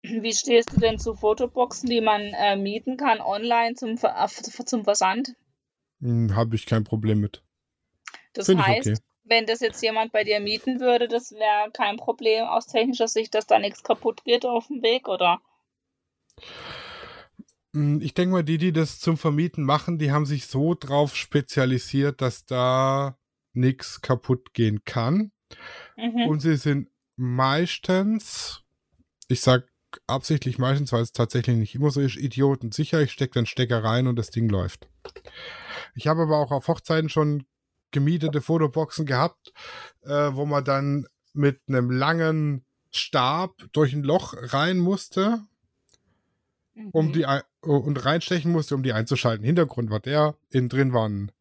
Wie 0.02 0.32
stehst 0.32 0.72
du 0.72 0.80
denn 0.80 0.98
zu 0.98 1.14
Fotoboxen, 1.14 1.88
die 1.90 2.00
man 2.00 2.20
äh, 2.22 2.56
mieten 2.56 2.96
kann 2.96 3.20
online 3.20 3.74
zum, 3.74 3.98
Ver 3.98 4.28
zum 4.64 4.84
Versand? 4.84 5.34
Hm, 6.00 6.34
Habe 6.36 6.54
ich 6.54 6.66
kein 6.66 6.84
Problem 6.84 7.20
mit. 7.20 7.42
Das 8.32 8.46
Finde 8.46 8.62
ich 8.62 8.68
heißt, 8.68 8.86
okay. 8.88 8.98
Wenn 9.28 9.46
das 9.46 9.60
jetzt 9.60 9.82
jemand 9.82 10.12
bei 10.12 10.24
dir 10.24 10.40
mieten 10.40 10.80
würde, 10.80 11.08
das 11.08 11.32
wäre 11.32 11.70
kein 11.72 11.96
Problem 11.96 12.44
aus 12.44 12.66
technischer 12.66 13.08
Sicht, 13.08 13.34
dass 13.34 13.46
da 13.46 13.58
nichts 13.58 13.82
kaputt 13.82 14.24
geht 14.24 14.46
auf 14.46 14.68
dem 14.68 14.82
Weg, 14.82 15.08
oder? 15.08 15.40
Hm, 17.74 18.00
Ich 18.00 18.14
denke 18.14 18.32
mal, 18.32 18.44
die, 18.44 18.58
die 18.58 18.72
das 18.72 19.00
zum 19.00 19.16
Vermieten 19.16 19.64
machen, 19.64 19.98
die 19.98 20.12
haben 20.12 20.26
sich 20.26 20.46
so 20.46 20.74
drauf 20.74 21.16
spezialisiert, 21.16 22.20
dass 22.20 22.44
da 22.46 23.18
nichts 23.52 24.00
kaputt 24.00 24.54
gehen 24.54 24.84
kann. 24.84 25.32
Mhm. 25.96 26.26
Und 26.28 26.40
sie 26.40 26.56
sind 26.56 26.88
meistens, 27.16 28.62
ich 29.28 29.40
sag 29.40 29.68
absichtlich 30.06 30.58
meistens, 30.58 30.92
weil 30.92 31.02
es 31.02 31.12
tatsächlich 31.12 31.56
nicht 31.56 31.74
immer 31.74 31.90
so 31.90 32.00
ist, 32.00 32.16
Idioten 32.16 32.70
sicher. 32.72 33.00
Ich 33.00 33.12
stecke 33.12 33.34
den 33.34 33.46
Stecker 33.46 33.82
rein 33.82 34.06
und 34.06 34.16
das 34.16 34.30
Ding 34.30 34.48
läuft. 34.48 34.88
Ich 35.94 36.06
habe 36.06 36.22
aber 36.22 36.38
auch 36.38 36.50
auf 36.50 36.68
Hochzeiten 36.68 37.08
schon 37.08 37.46
gemietete 37.96 38.42
Fotoboxen 38.42 39.06
gehabt, 39.06 39.52
äh, 40.02 40.30
wo 40.34 40.44
man 40.44 40.64
dann 40.64 41.06
mit 41.32 41.60
einem 41.66 41.90
langen 41.90 42.64
Stab 42.90 43.54
durch 43.72 43.94
ein 43.94 44.02
Loch 44.02 44.34
rein 44.36 44.78
musste, 44.78 45.40
um 46.92 47.06
Mhm. 47.06 47.12
die 47.12 47.24
ein- 47.26 47.42
und 47.62 48.04
reinstechen 48.04 48.52
musste, 48.52 48.74
um 48.74 48.82
die 48.82 48.92
einzuschalten. 48.92 49.44
Hintergrund 49.46 49.88
war 49.90 50.00
der, 50.00 50.36
innen 50.50 50.68
drin 50.68 50.92
war 50.92 51.08
ein 51.08 51.32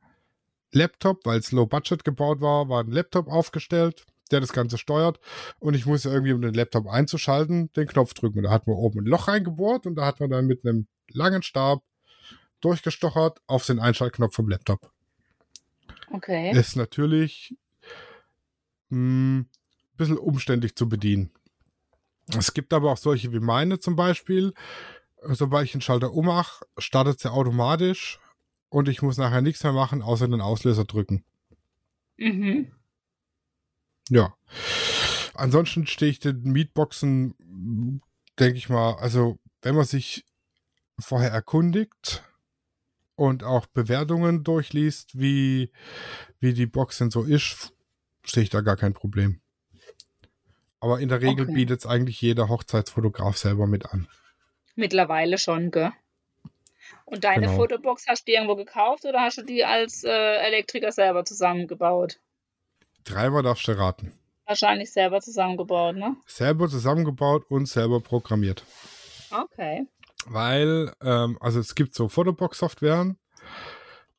Laptop, 0.72 1.26
weil 1.26 1.40
es 1.40 1.52
low 1.52 1.66
budget 1.66 2.04
gebaut 2.06 2.40
war, 2.40 2.70
war 2.70 2.84
ein 2.84 2.92
Laptop 2.92 3.28
aufgestellt, 3.28 4.06
der 4.32 4.40
das 4.40 4.54
Ganze 4.54 4.78
steuert 4.78 5.20
und 5.60 5.74
ich 5.74 5.86
musste 5.86 6.10
irgendwie, 6.10 6.34
um 6.34 6.42
den 6.42 6.54
Laptop 6.54 6.88
einzuschalten, 6.88 7.72
den 7.74 7.88
Knopf 7.88 8.14
drücken. 8.14 8.40
Und 8.40 8.44
da 8.46 8.52
hat 8.52 8.66
man 8.66 8.78
oben 8.78 9.02
ein 9.02 9.06
Loch 9.06 9.28
reingebohrt 9.28 9.86
und 9.86 9.96
da 9.96 10.06
hat 10.06 10.20
man 10.22 10.30
dann 10.30 10.46
mit 10.48 10.66
einem 10.66 10.88
langen 11.12 11.44
Stab 11.44 11.84
durchgestochert 12.62 13.40
auf 13.46 13.66
den 13.66 13.80
Einschaltknopf 13.80 14.36
vom 14.36 14.50
Laptop. 14.50 14.92
Okay. 16.16 16.52
Ist 16.52 16.78
natürlich 16.78 17.58
ein 18.90 19.50
bisschen 19.98 20.18
umständlich 20.18 20.76
zu 20.76 20.88
bedienen. 20.88 21.32
Es 22.38 22.54
gibt 22.54 22.74
aber 22.74 22.92
auch 22.92 22.98
solche 22.98 23.34
wie 23.34 23.40
meine 23.40 23.80
zum 23.80 23.96
Beispiel. 23.98 24.54
Sobald 25.28 25.66
ich 25.66 25.74
den 25.74 25.82
Schalter 25.82 26.14
ummache, 26.14 26.66
startet 26.78 27.20
sie 27.20 27.32
automatisch 27.32 28.20
und 28.70 28.88
ich 28.88 29.02
muss 29.02 29.18
nachher 29.18 29.42
nichts 29.42 29.64
mehr 29.64 29.74
machen, 29.74 30.02
außer 30.02 30.28
den 30.28 30.42
Auslöser 30.42 30.86
drücken. 30.86 31.26
Mhm. 32.18 32.72
Ja. 34.10 34.36
Ansonsten 35.34 35.86
stehe 35.88 36.12
ich 36.12 36.20
den 36.20 36.44
Mietboxen, 36.44 38.02
denke 38.40 38.58
ich 38.58 38.70
mal, 38.70 38.96
also 38.96 39.38
wenn 39.62 39.76
man 39.76 39.86
sich 39.86 40.26
vorher 40.98 41.32
erkundigt 41.32 42.24
und 43.16 43.44
auch 43.44 43.66
Bewertungen 43.68 44.44
durchliest, 44.44 45.20
wie, 45.20 45.72
wie 46.40 46.54
die 46.54 46.66
Box 46.68 46.98
denn 47.00 47.12
so 47.12 47.24
ist, 47.24 47.74
sehe 48.26 48.44
ich 48.44 48.50
da 48.50 48.62
gar 48.62 48.78
kein 48.78 48.94
Problem. 48.94 49.42
Aber 50.80 51.00
in 51.00 51.10
der 51.10 51.22
Regel 51.22 51.46
Okay. 51.46 51.54
bietet 51.56 51.80
es 51.80 51.86
eigentlich 51.86 52.22
jeder 52.22 52.50
Hochzeitsfotograf 52.50 53.38
selber 53.38 53.66
mit 53.68 53.86
an. 53.92 54.08
Mittlerweile 54.76 55.38
schon, 55.38 55.72
gell? 55.72 55.92
Und 57.06 57.24
deine 57.24 57.48
Genau. 57.48 57.58
Fotobox 57.58 58.06
hast 58.08 58.28
du 58.28 58.32
die 58.32 58.36
irgendwo 58.36 58.56
gekauft 58.56 59.06
oder 59.06 59.22
hast 59.22 59.38
du 59.38 59.44
die 59.44 59.64
als 59.66 60.04
äh, 60.04 60.10
Elektriker 60.10 60.92
selber 60.92 61.24
zusammengebaut? 61.26 62.20
Dreimal 63.04 63.44
darfst 63.44 63.68
du 63.68 63.72
raten. 63.78 64.12
Wahrscheinlich 64.46 64.92
selber 64.92 65.22
zusammengebaut, 65.22 65.96
ne? 65.96 66.16
Selber 66.28 66.68
zusammengebaut 66.70 67.46
und 67.50 67.68
selber 67.68 68.00
programmiert. 68.00 68.64
Okay. 69.32 69.88
Weil, 70.26 70.92
ähm, 71.02 71.38
also 71.40 71.60
es 71.60 71.76
gibt 71.76 71.94
so 71.96 72.10
Fotobox-Softwaren, 72.10 73.18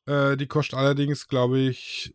äh, 0.05 0.37
die 0.37 0.47
kostet 0.47 0.79
allerdings, 0.79 1.27
glaube 1.27 1.59
ich, 1.59 2.13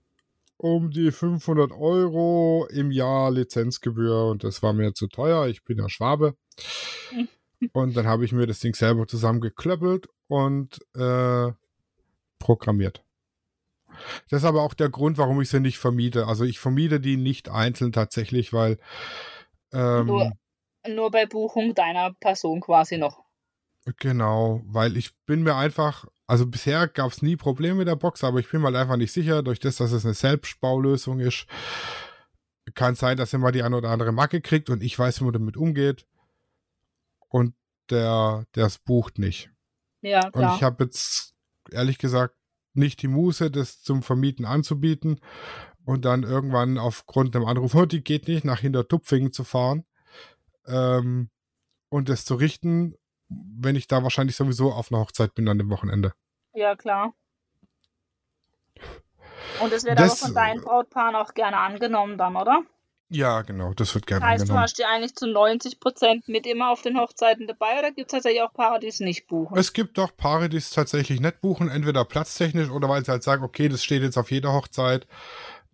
um 0.56 0.90
die 0.90 1.10
500 1.12 1.72
Euro 1.72 2.66
im 2.70 2.90
Jahr 2.90 3.30
Lizenzgebühr 3.30 4.26
und 4.26 4.44
das 4.44 4.62
war 4.62 4.72
mir 4.72 4.94
zu 4.94 5.08
teuer. 5.08 5.46
Ich 5.48 5.62
bin 5.64 5.78
ja 5.78 5.88
Schwabe. 5.88 6.36
Und 7.72 7.96
dann 7.96 8.08
habe 8.08 8.24
ich 8.24 8.32
mir 8.32 8.46
das 8.48 8.58
Ding 8.58 8.74
selber 8.74 9.06
zusammengeklöppelt 9.06 10.08
und 10.26 10.80
äh, 10.96 11.52
programmiert. 12.40 13.04
Das 14.30 14.42
ist 14.42 14.44
aber 14.44 14.62
auch 14.62 14.74
der 14.74 14.88
Grund, 14.88 15.16
warum 15.16 15.40
ich 15.40 15.48
sie 15.48 15.60
nicht 15.60 15.78
vermiete. 15.78 16.26
Also 16.26 16.42
ich 16.44 16.58
vermiete 16.58 16.98
die 16.98 17.16
nicht 17.16 17.50
einzeln 17.50 17.92
tatsächlich, 17.92 18.52
weil 18.52 18.78
ähm, 19.72 20.06
Nur- 20.06 20.32
Nur 20.88 21.10
bei 21.12 21.24
Buchung 21.26 21.72
deiner 21.74 22.12
Person 22.14 22.60
quasi 22.60 22.98
noch. 22.98 23.21
Genau, 23.98 24.62
weil 24.64 24.96
ich 24.96 25.16
bin 25.26 25.42
mir 25.42 25.56
einfach, 25.56 26.06
also 26.26 26.46
bisher 26.46 26.86
gab 26.86 27.10
es 27.10 27.20
nie 27.20 27.36
Probleme 27.36 27.76
mit 27.76 27.88
der 27.88 27.96
Box, 27.96 28.22
aber 28.22 28.38
ich 28.38 28.48
bin 28.48 28.60
mir 28.60 28.68
halt 28.68 28.76
einfach 28.76 28.96
nicht 28.96 29.12
sicher, 29.12 29.42
durch 29.42 29.58
das, 29.58 29.76
dass 29.76 29.90
es 29.92 30.04
eine 30.04 30.14
Selbstbaulösung 30.14 31.18
ist, 31.18 31.46
kann 32.74 32.94
sein, 32.94 33.16
dass 33.16 33.32
er 33.32 33.40
mal 33.40 33.50
die 33.50 33.64
eine 33.64 33.76
oder 33.76 33.90
andere 33.90 34.12
Macke 34.12 34.40
kriegt 34.40 34.70
und 34.70 34.82
ich 34.82 34.96
weiß, 34.96 35.20
wie 35.20 35.24
man 35.24 35.32
damit 35.32 35.56
umgeht. 35.56 36.06
Und 37.28 37.54
der, 37.90 38.46
der 38.54 38.66
es 38.66 38.78
bucht 38.78 39.18
nicht. 39.18 39.50
Ja, 40.00 40.30
klar. 40.30 40.50
Und 40.50 40.56
ich 40.56 40.62
habe 40.62 40.84
jetzt 40.84 41.34
ehrlich 41.70 41.98
gesagt 41.98 42.36
nicht 42.74 43.02
die 43.02 43.08
Muße, 43.08 43.50
das 43.50 43.82
zum 43.82 44.02
Vermieten 44.02 44.44
anzubieten 44.44 45.20
und 45.84 46.04
dann 46.04 46.22
irgendwann 46.22 46.78
aufgrund 46.78 47.34
einem 47.34 47.46
Anruf, 47.46 47.74
oh, 47.74 47.84
die 47.84 48.04
geht 48.04 48.28
nicht, 48.28 48.44
nach 48.44 48.60
Hintertupfingen 48.60 49.32
zu 49.32 49.44
fahren 49.44 49.84
ähm, 50.66 51.30
und 51.88 52.08
das 52.08 52.24
zu 52.24 52.36
richten, 52.36 52.94
wenn 53.58 53.76
ich 53.76 53.86
da 53.86 54.02
wahrscheinlich 54.02 54.36
sowieso 54.36 54.72
auf 54.72 54.90
einer 54.90 55.00
Hochzeit 55.00 55.34
bin 55.34 55.48
an 55.48 55.58
dem 55.58 55.70
Wochenende. 55.70 56.12
Ja, 56.54 56.76
klar. 56.76 57.14
Und 59.60 59.72
das 59.72 59.84
wird 59.84 59.98
das, 59.98 60.22
aber 60.22 60.28
von 60.28 60.34
deinen 60.34 60.60
Brautpaaren 60.60 61.14
auch 61.14 61.34
gerne 61.34 61.58
angenommen 61.58 62.18
dann, 62.18 62.36
oder? 62.36 62.62
Ja, 63.08 63.42
genau, 63.42 63.74
das 63.74 63.94
wird 63.94 64.06
gerne 64.06 64.22
das 64.22 64.30
heißt, 64.30 64.42
angenommen. 64.42 64.58
du 64.58 64.62
hast 64.62 64.78
die 64.78 64.84
eigentlich 64.84 65.14
zu 65.14 65.26
90 65.26 65.80
Prozent 65.80 66.28
mit 66.28 66.46
immer 66.46 66.70
auf 66.70 66.80
den 66.80 66.98
Hochzeiten 66.98 67.46
dabei 67.46 67.78
oder 67.78 67.90
gibt 67.90 68.10
es 68.10 68.12
tatsächlich 68.12 68.40
auch 68.40 68.54
Paare, 68.54 68.80
die 68.80 68.86
es 68.86 69.00
nicht 69.00 69.26
buchen? 69.26 69.58
Es 69.58 69.74
gibt 69.74 69.98
auch 69.98 70.16
Paare, 70.16 70.48
die 70.48 70.56
es 70.56 70.70
tatsächlich 70.70 71.20
nicht 71.20 71.42
buchen, 71.42 71.68
entweder 71.68 72.06
platztechnisch 72.06 72.70
oder 72.70 72.88
weil 72.88 73.04
sie 73.04 73.10
halt 73.10 73.22
sagen, 73.22 73.44
okay, 73.44 73.68
das 73.68 73.84
steht 73.84 74.02
jetzt 74.02 74.16
auf 74.16 74.30
jeder 74.30 74.54
Hochzeit, 74.54 75.06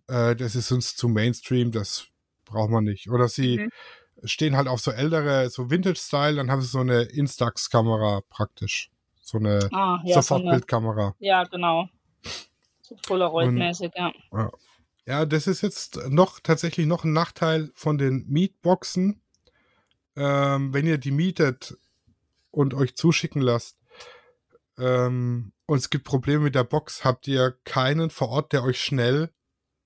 äh, 0.09 0.35
das 0.35 0.55
ist 0.55 0.69
uns 0.73 0.97
zu 0.97 1.07
Mainstream, 1.07 1.71
das 1.71 2.07
braucht 2.43 2.71
man 2.71 2.83
nicht. 2.83 3.09
Oder 3.09 3.29
sie 3.29 3.59
mhm. 3.59 3.69
Stehen 4.23 4.55
halt 4.57 4.67
auf 4.67 4.79
so 4.79 4.91
ältere, 4.91 5.49
so 5.49 5.69
Vintage-Style, 5.69 6.35
dann 6.35 6.51
haben 6.51 6.61
sie 6.61 6.67
so 6.67 6.79
eine 6.79 7.03
Instax-Kamera 7.03 8.21
praktisch. 8.29 8.91
So 9.21 9.37
eine 9.37 9.69
ah, 9.71 10.01
ja, 10.03 10.21
Sofortbildkamera. 10.21 11.15
So 11.19 11.25
ja, 11.25 11.43
genau. 11.43 11.87
So 12.81 12.95
Polaroid-mäßig, 12.95 13.91
ja. 13.95 14.11
ja. 14.33 14.51
Ja, 15.05 15.25
das 15.25 15.47
ist 15.47 15.61
jetzt 15.61 15.99
noch 16.09 16.39
tatsächlich 16.39 16.85
noch 16.85 17.03
ein 17.03 17.13
Nachteil 17.13 17.71
von 17.73 17.97
den 17.97 18.27
Mietboxen. 18.27 19.21
Ähm, 20.15 20.73
wenn 20.73 20.85
ihr 20.85 20.99
die 20.99 21.11
mietet 21.11 21.77
und 22.51 22.73
euch 22.73 22.95
zuschicken 22.95 23.41
lasst 23.41 23.79
ähm, 24.77 25.51
und 25.65 25.77
es 25.77 25.89
gibt 25.89 26.05
Probleme 26.05 26.43
mit 26.43 26.55
der 26.55 26.63
Box, 26.63 27.03
habt 27.03 27.27
ihr 27.27 27.57
keinen 27.63 28.09
vor 28.09 28.29
Ort, 28.29 28.53
der 28.53 28.63
euch 28.63 28.83
schnell 28.83 29.31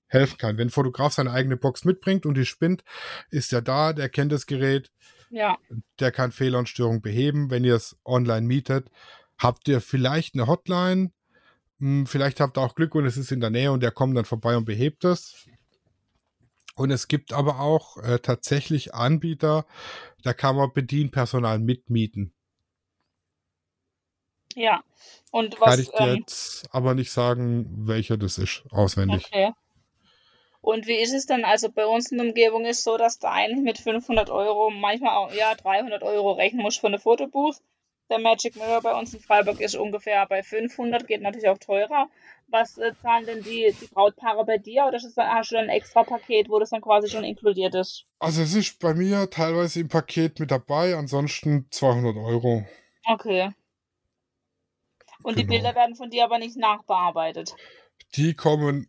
helfen 0.06 0.38
kann. 0.38 0.58
Wenn 0.58 0.68
ein 0.68 0.70
Fotograf 0.70 1.12
seine 1.12 1.32
eigene 1.32 1.56
Box 1.56 1.84
mitbringt 1.84 2.26
und 2.26 2.34
die 2.34 2.46
spinnt, 2.46 2.84
ist 3.30 3.52
er 3.52 3.62
da, 3.62 3.92
der 3.92 4.08
kennt 4.08 4.32
das 4.32 4.46
Gerät, 4.46 4.90
ja. 5.30 5.58
der 6.00 6.12
kann 6.12 6.32
Fehler 6.32 6.58
und 6.58 6.68
Störungen 6.68 7.02
beheben. 7.02 7.50
Wenn 7.50 7.64
ihr 7.64 7.74
es 7.74 7.96
online 8.04 8.46
mietet, 8.46 8.90
habt 9.38 9.68
ihr 9.68 9.80
vielleicht 9.80 10.34
eine 10.34 10.46
Hotline, 10.46 11.12
hm, 11.80 12.06
vielleicht 12.06 12.40
habt 12.40 12.56
ihr 12.58 12.62
auch 12.62 12.74
Glück 12.74 12.94
und 12.94 13.06
es 13.06 13.16
ist 13.16 13.32
in 13.32 13.40
der 13.40 13.50
Nähe 13.50 13.72
und 13.72 13.82
der 13.82 13.90
kommt 13.90 14.16
dann 14.16 14.24
vorbei 14.24 14.56
und 14.56 14.64
behebt 14.64 15.04
es. 15.04 15.48
Und 16.76 16.90
es 16.90 17.06
gibt 17.06 17.32
aber 17.32 17.60
auch 17.60 17.98
äh, 17.98 18.18
tatsächlich 18.18 18.94
Anbieter, 18.94 19.64
da 20.22 20.32
kann 20.32 20.56
man 20.56 20.72
Bedienpersonal 20.72 21.58
mitmieten. 21.60 22.32
Ja. 24.54 24.82
Und 25.30 25.60
was. 25.60 25.70
Kann 25.70 25.80
ich 25.80 25.90
dir 25.90 26.00
ähm, 26.00 26.16
jetzt 26.16 26.74
aber 26.74 26.94
nicht 26.94 27.12
sagen, 27.12 27.86
welcher 27.86 28.16
das 28.16 28.38
ist, 28.38 28.64
auswendig. 28.70 29.26
Okay. 29.26 29.52
Und 30.64 30.86
wie 30.86 30.96
ist 30.96 31.12
es 31.12 31.26
denn? 31.26 31.44
Also 31.44 31.70
bei 31.70 31.84
uns 31.84 32.10
in 32.10 32.16
der 32.16 32.26
Umgebung 32.26 32.64
ist 32.64 32.84
so, 32.84 32.96
dass 32.96 33.18
du 33.18 33.28
eigentlich 33.28 33.62
mit 33.62 33.76
500 33.76 34.30
Euro, 34.30 34.70
manchmal 34.70 35.14
auch 35.14 35.30
ja 35.34 35.54
300 35.54 36.02
Euro 36.02 36.32
rechnen 36.32 36.62
musst 36.62 36.80
für 36.80 36.86
eine 36.86 36.98
Fotobuch. 36.98 37.54
Der 38.08 38.18
Magic 38.18 38.56
Mirror 38.56 38.80
bei 38.80 38.98
uns 38.98 39.12
in 39.12 39.20
Freiburg 39.20 39.60
ist 39.60 39.76
ungefähr 39.76 40.24
bei 40.26 40.42
500, 40.42 41.06
geht 41.06 41.20
natürlich 41.20 41.50
auch 41.50 41.58
teurer. 41.58 42.08
Was 42.48 42.78
äh, 42.78 42.92
zahlen 43.02 43.26
denn 43.26 43.42
die, 43.42 43.74
die 43.78 43.86
Brautpaare 43.88 44.46
bei 44.46 44.56
dir 44.56 44.86
oder 44.86 44.96
ist 44.96 45.04
das, 45.04 45.16
hast 45.18 45.52
du 45.52 45.58
ein 45.58 45.68
extra 45.68 46.02
Paket, 46.02 46.48
wo 46.48 46.58
das 46.58 46.70
dann 46.70 46.80
quasi 46.80 47.10
schon 47.10 47.24
inkludiert 47.24 47.74
ist? 47.74 48.06
Also 48.18 48.40
es 48.40 48.54
ist 48.54 48.80
bei 48.80 48.94
mir 48.94 49.28
teilweise 49.28 49.80
im 49.80 49.88
Paket 49.88 50.40
mit 50.40 50.50
dabei, 50.50 50.94
ansonsten 50.94 51.66
200 51.72 52.16
Euro. 52.16 52.64
Okay. 53.04 53.50
Und 55.22 55.34
genau. 55.34 55.36
die 55.36 55.44
Bilder 55.44 55.74
werden 55.74 55.94
von 55.94 56.08
dir 56.08 56.24
aber 56.24 56.38
nicht 56.38 56.56
nachbearbeitet? 56.56 57.54
Die 58.14 58.32
kommen 58.32 58.88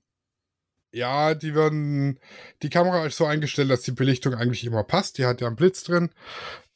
ja, 0.96 1.36
die 1.36 1.54
werden, 1.54 2.20
die 2.62 2.70
Kamera 2.70 3.06
ist 3.06 3.18
so 3.18 3.26
eingestellt, 3.26 3.70
dass 3.70 3.82
die 3.82 3.92
Belichtung 3.92 4.34
eigentlich 4.34 4.64
immer 4.64 4.84
passt. 4.84 5.18
Die 5.18 5.26
hat 5.26 5.42
ja 5.42 5.48
einen 5.48 5.58
Blitz 5.58 5.84
drin. 5.84 6.10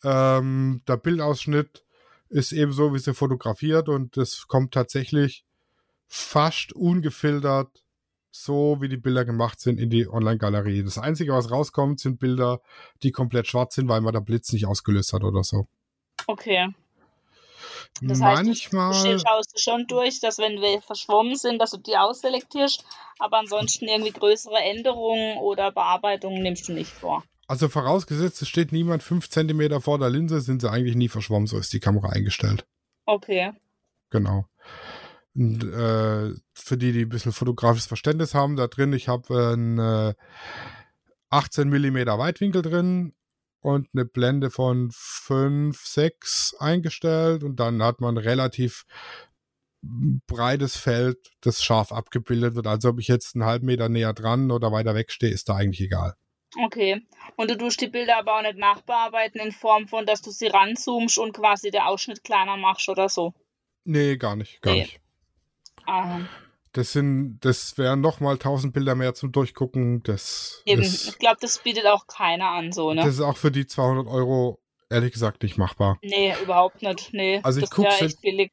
Ähm, 0.04 0.82
der 0.88 0.98
Bildausschnitt 0.98 1.86
ist 2.28 2.52
ebenso, 2.52 2.94
wie 2.94 3.00
sie 3.00 3.14
fotografiert 3.14 3.88
und 3.88 4.18
es 4.18 4.48
kommt 4.48 4.74
tatsächlich 4.74 5.46
fast 6.08 6.74
ungefiltert, 6.74 7.84
so 8.30 8.78
wie 8.82 8.90
die 8.90 8.98
Bilder 8.98 9.24
gemacht 9.24 9.62
sind, 9.62 9.80
in 9.80 9.90
die 9.90 10.08
Online-Galerie. 10.08 10.84
Das 10.84 10.98
Einzige, 10.98 11.32
was 11.32 11.50
rauskommt, 11.50 12.02
sind 12.02 12.20
Bilder, 12.20 12.62
die 13.04 13.12
komplett 13.12 13.48
schwarz 13.48 13.76
sind, 13.76 13.88
weil 13.88 14.02
man 14.02 14.14
der 14.14 14.22
Blitz 14.22 14.52
nicht 14.52 14.66
ausgelöst 14.66 15.14
hat 15.14 15.24
oder 15.24 15.44
so. 15.44 15.68
Okay. 16.28 16.68
Das 18.02 18.20
Manchmal. 18.20 18.94
Heißt, 18.94 19.06
du 19.06 19.20
schaust 19.20 19.56
du 19.56 19.60
schon 19.60 19.88
durch, 19.88 20.20
dass 20.20 20.38
wenn 20.38 20.62
wir 20.62 20.82
verschwommen 20.82 21.36
sind, 21.36 21.60
dass 21.60 21.72
du 21.72 21.78
die 21.78 21.98
ausselektierst, 21.98 22.84
aber 23.20 23.38
ansonsten 23.38 23.88
irgendwie 23.88 24.12
größere 24.12 24.58
Änderungen 24.58 25.38
oder 25.38 25.72
Bearbeitungen 25.72 26.42
nimmst 26.42 26.68
du 26.68 26.74
nicht 26.74 26.92
vor. 26.92 27.24
Also 27.48 27.68
vorausgesetzt, 27.68 28.42
es 28.42 28.48
steht 28.48 28.72
niemand 28.72 29.02
fünf 29.02 29.30
Zentimeter 29.30 29.82
vor 29.82 29.98
der 29.98 30.10
Linse, 30.10 30.40
sind 30.40 30.62
sie 30.62 30.70
eigentlich 30.70 30.96
nie 30.96 31.10
verschwommen, 31.10 31.48
so 31.48 31.58
ist 31.58 31.74
die 31.74 31.80
Kamera 31.80 32.10
eingestellt. 32.10 32.66
Okay. 33.06 33.54
Genau. 34.12 34.46
Und, 35.36 35.64
äh, 35.64 36.34
für 36.54 36.78
die, 36.78 36.92
die 36.92 37.02
ein 37.02 37.10
bisschen 37.10 37.32
fotografisches 37.32 37.88
Verständnis 37.88 38.36
haben, 38.36 38.56
da 38.56 38.68
drin, 38.68 38.94
ich 38.94 39.08
habe 39.08 39.54
einen 39.54 39.80
äh, 39.80 40.14
18 41.30 41.70
mm 41.70 42.08
Weitwinkel 42.20 42.62
drin 42.62 43.14
und 43.62 43.88
eine 43.94 44.06
Blende 44.06 44.52
von 44.52 44.90
5, 44.94 45.86
6 45.86 46.56
eingestellt 46.60 47.44
und 47.44 47.60
dann 47.60 47.84
hat 47.84 48.02
man 48.02 48.18
relativ 48.18 48.86
breites 49.82 50.78
Feld, 50.78 51.18
das 51.42 51.64
scharf 51.64 51.92
abgebildet 51.92 52.56
wird. 52.56 52.68
Also 52.68 52.90
ob 52.90 53.00
ich 53.00 53.08
jetzt 53.08 53.36
einen 53.36 53.46
halben 53.46 53.66
Meter 53.66 53.90
näher 53.90 54.14
dran 54.14 54.52
oder 54.52 54.72
weiter 54.72 54.96
weg 54.96 55.12
stehe, 55.12 55.32
ist 55.32 55.50
da 55.50 55.56
eigentlich 55.56 55.82
egal. 55.82 56.16
Okay. 56.58 57.06
Und 57.36 57.52
du 57.52 57.58
tust 57.58 57.80
die 57.80 57.88
Bilder 57.88 58.18
aber 58.18 58.38
auch 58.38 58.42
nicht 58.42 58.58
nachbearbeiten 58.58 59.40
in 59.40 59.52
Form 59.52 59.88
von, 59.88 60.06
dass 60.06 60.22
du 60.22 60.32
sie 60.32 60.48
ranzoomst 60.48 61.18
und 61.18 61.34
quasi 61.34 61.72
der 61.72 61.88
Ausschnitt 61.88 62.24
kleiner 62.24 62.58
machst 62.58 62.90
oder 62.90 63.08
so? 63.08 63.34
Nee, 63.86 64.18
gar 64.18 64.36
nicht, 64.36 64.62
gar 64.62 64.74
nee. 64.74 64.82
nicht. 64.82 65.00
Aha. 65.86 66.28
Das 66.74 66.92
sind, 66.92 67.40
das 67.42 67.78
wären 67.78 68.02
nochmal 68.02 68.34
1000 68.34 68.74
Bilder 68.74 68.96
mehr 68.96 69.16
zum 69.16 69.32
Durchgucken. 69.32 70.04
Das, 70.04 70.62
Eben, 70.66 70.82
das, 70.82 71.08
ich 71.08 71.18
glaube, 71.18 71.38
das 71.42 71.60
bietet 71.60 71.86
auch 71.88 72.06
keiner 72.08 72.50
an, 72.50 72.72
so, 72.72 72.94
ne? 72.94 73.02
Das 73.02 73.16
ist 73.16 73.22
auch 73.22 73.38
für 73.38 73.52
die 73.52 73.66
200 73.66 74.08
Euro 74.08 74.60
ehrlich 74.90 75.14
gesagt 75.14 75.44
nicht 75.44 75.58
machbar. 75.58 75.98
Nee, 76.02 76.34
überhaupt 76.44 76.82
nicht. 76.82 77.14
Nee, 77.14 77.40
also 77.44 77.60
ich 77.60 77.70
gucke 77.70 77.90
echt 77.90 78.22
billig 78.22 78.52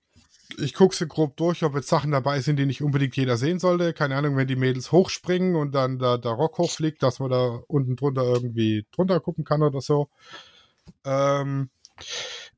ich 0.58 0.74
gucke 0.74 0.94
sie 0.94 1.06
grob 1.06 1.36
durch, 1.36 1.62
ob 1.62 1.74
jetzt 1.74 1.88
Sachen 1.88 2.12
dabei 2.12 2.40
sind, 2.40 2.56
die 2.56 2.66
nicht 2.66 2.82
unbedingt 2.82 3.16
jeder 3.16 3.36
sehen 3.36 3.58
sollte. 3.58 3.92
Keine 3.92 4.16
Ahnung, 4.16 4.36
wenn 4.36 4.46
die 4.46 4.56
Mädels 4.56 4.92
hochspringen 4.92 5.56
und 5.56 5.72
dann 5.74 5.98
da, 5.98 6.18
der 6.18 6.32
Rock 6.32 6.58
hochfliegt, 6.58 7.02
dass 7.02 7.18
man 7.18 7.30
da 7.30 7.62
unten 7.66 7.96
drunter 7.96 8.22
irgendwie 8.22 8.86
drunter 8.92 9.20
gucken 9.20 9.44
kann 9.44 9.62
oder 9.62 9.80
so. 9.80 10.08
Ähm, 11.04 11.70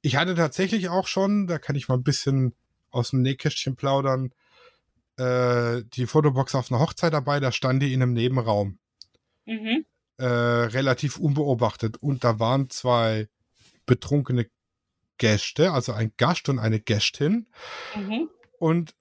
ich 0.02 0.16
hatte 0.16 0.34
tatsächlich 0.34 0.88
auch 0.88 1.06
schon, 1.06 1.46
da 1.46 1.58
kann 1.58 1.76
ich 1.76 1.88
mal 1.88 1.96
ein 1.96 2.02
bisschen 2.02 2.54
aus 2.90 3.10
dem 3.10 3.22
Nähkästchen 3.22 3.76
plaudern, 3.76 4.32
äh, 5.18 5.83
die 5.94 6.07
Fotobox 6.07 6.54
auf 6.54 6.70
einer 6.70 6.81
Hochzeit 6.81 7.12
dabei, 7.12 7.40
da 7.40 7.52
stand 7.52 7.83
die 7.83 7.92
in 7.92 8.02
einem 8.02 8.12
Nebenraum. 8.12 8.78
Mhm. 9.46 9.85
Äh, 10.18 10.24
relativ 10.24 11.18
unbeobachtet. 11.18 11.96
Und 11.98 12.24
da 12.24 12.38
waren 12.38 12.70
zwei 12.70 13.28
betrunkene 13.87 14.48
Gäste, 15.18 15.72
also 15.72 15.92
ein 15.92 16.12
Gast 16.16 16.48
und 16.48 16.59
eine 16.59 16.81
Gästin. 16.81 17.48
Mhm. 17.94 18.28
Und 18.59 18.94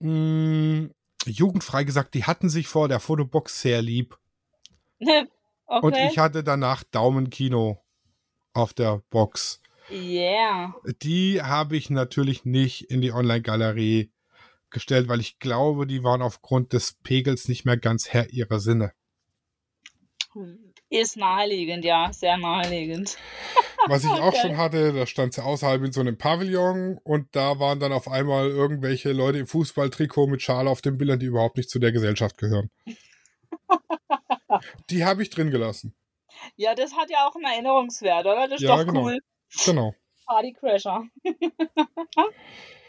mh, 0.00 0.10
mm, 0.10 0.90
jugendfrei 1.26 1.84
gesagt, 1.84 2.14
die 2.14 2.24
hatten 2.24 2.48
sich 2.48 2.68
vor 2.68 2.88
der 2.88 3.00
Fotobox 3.00 3.60
sehr 3.60 3.82
lieb. 3.82 4.18
okay. 5.00 5.26
Und 5.68 5.96
ich 5.96 6.18
hatte 6.18 6.44
danach 6.44 6.84
Daumenkino 6.84 7.82
auf 8.52 8.74
der 8.74 9.02
Box. 9.10 9.60
Yeah. 9.90 10.74
Die 11.02 11.42
habe 11.42 11.76
ich 11.76 11.90
natürlich 11.90 12.44
nicht 12.44 12.90
in 12.90 13.00
die 13.00 13.12
Online-Galerie 13.12 14.11
gestellt, 14.72 15.08
weil 15.08 15.20
ich 15.20 15.38
glaube, 15.38 15.86
die 15.86 16.02
waren 16.02 16.22
aufgrund 16.22 16.72
des 16.72 16.94
Pegels 17.02 17.48
nicht 17.48 17.64
mehr 17.64 17.76
ganz 17.76 18.08
Herr 18.08 18.30
ihrer 18.30 18.60
Sinne. 18.60 18.92
Ist 20.88 21.16
naheliegend, 21.16 21.84
ja, 21.84 22.12
sehr 22.12 22.36
naheliegend. 22.36 23.16
Was 23.88 24.04
ich 24.04 24.10
okay. 24.10 24.20
auch 24.20 24.34
schon 24.34 24.56
hatte, 24.56 24.92
da 24.92 25.06
stand 25.06 25.34
sie 25.34 25.42
außerhalb 25.42 25.82
in 25.82 25.92
so 25.92 26.00
einem 26.00 26.16
Pavillon 26.16 26.98
und 27.02 27.34
da 27.34 27.58
waren 27.58 27.80
dann 27.80 27.92
auf 27.92 28.08
einmal 28.08 28.48
irgendwelche 28.48 29.12
Leute 29.12 29.38
im 29.38 29.46
Fußballtrikot 29.46 30.26
mit 30.28 30.42
Schale 30.42 30.70
auf 30.70 30.82
den 30.82 30.98
Bildern, 30.98 31.18
die 31.18 31.26
überhaupt 31.26 31.56
nicht 31.56 31.68
zu 31.68 31.78
der 31.78 31.92
Gesellschaft 31.92 32.38
gehören. 32.38 32.70
die 34.90 35.04
habe 35.04 35.22
ich 35.22 35.30
drin 35.30 35.50
gelassen. 35.50 35.94
Ja, 36.56 36.74
das 36.74 36.94
hat 36.94 37.10
ja 37.10 37.26
auch 37.26 37.34
einen 37.34 37.44
Erinnerungswert, 37.44 38.26
oder? 38.26 38.48
Das 38.48 38.60
ist 38.60 38.62
ja, 38.62 38.76
doch 38.76 38.86
genau. 38.86 39.04
cool. 39.04 39.18
Genau. 39.64 39.94
Partycrasher. 40.26 41.04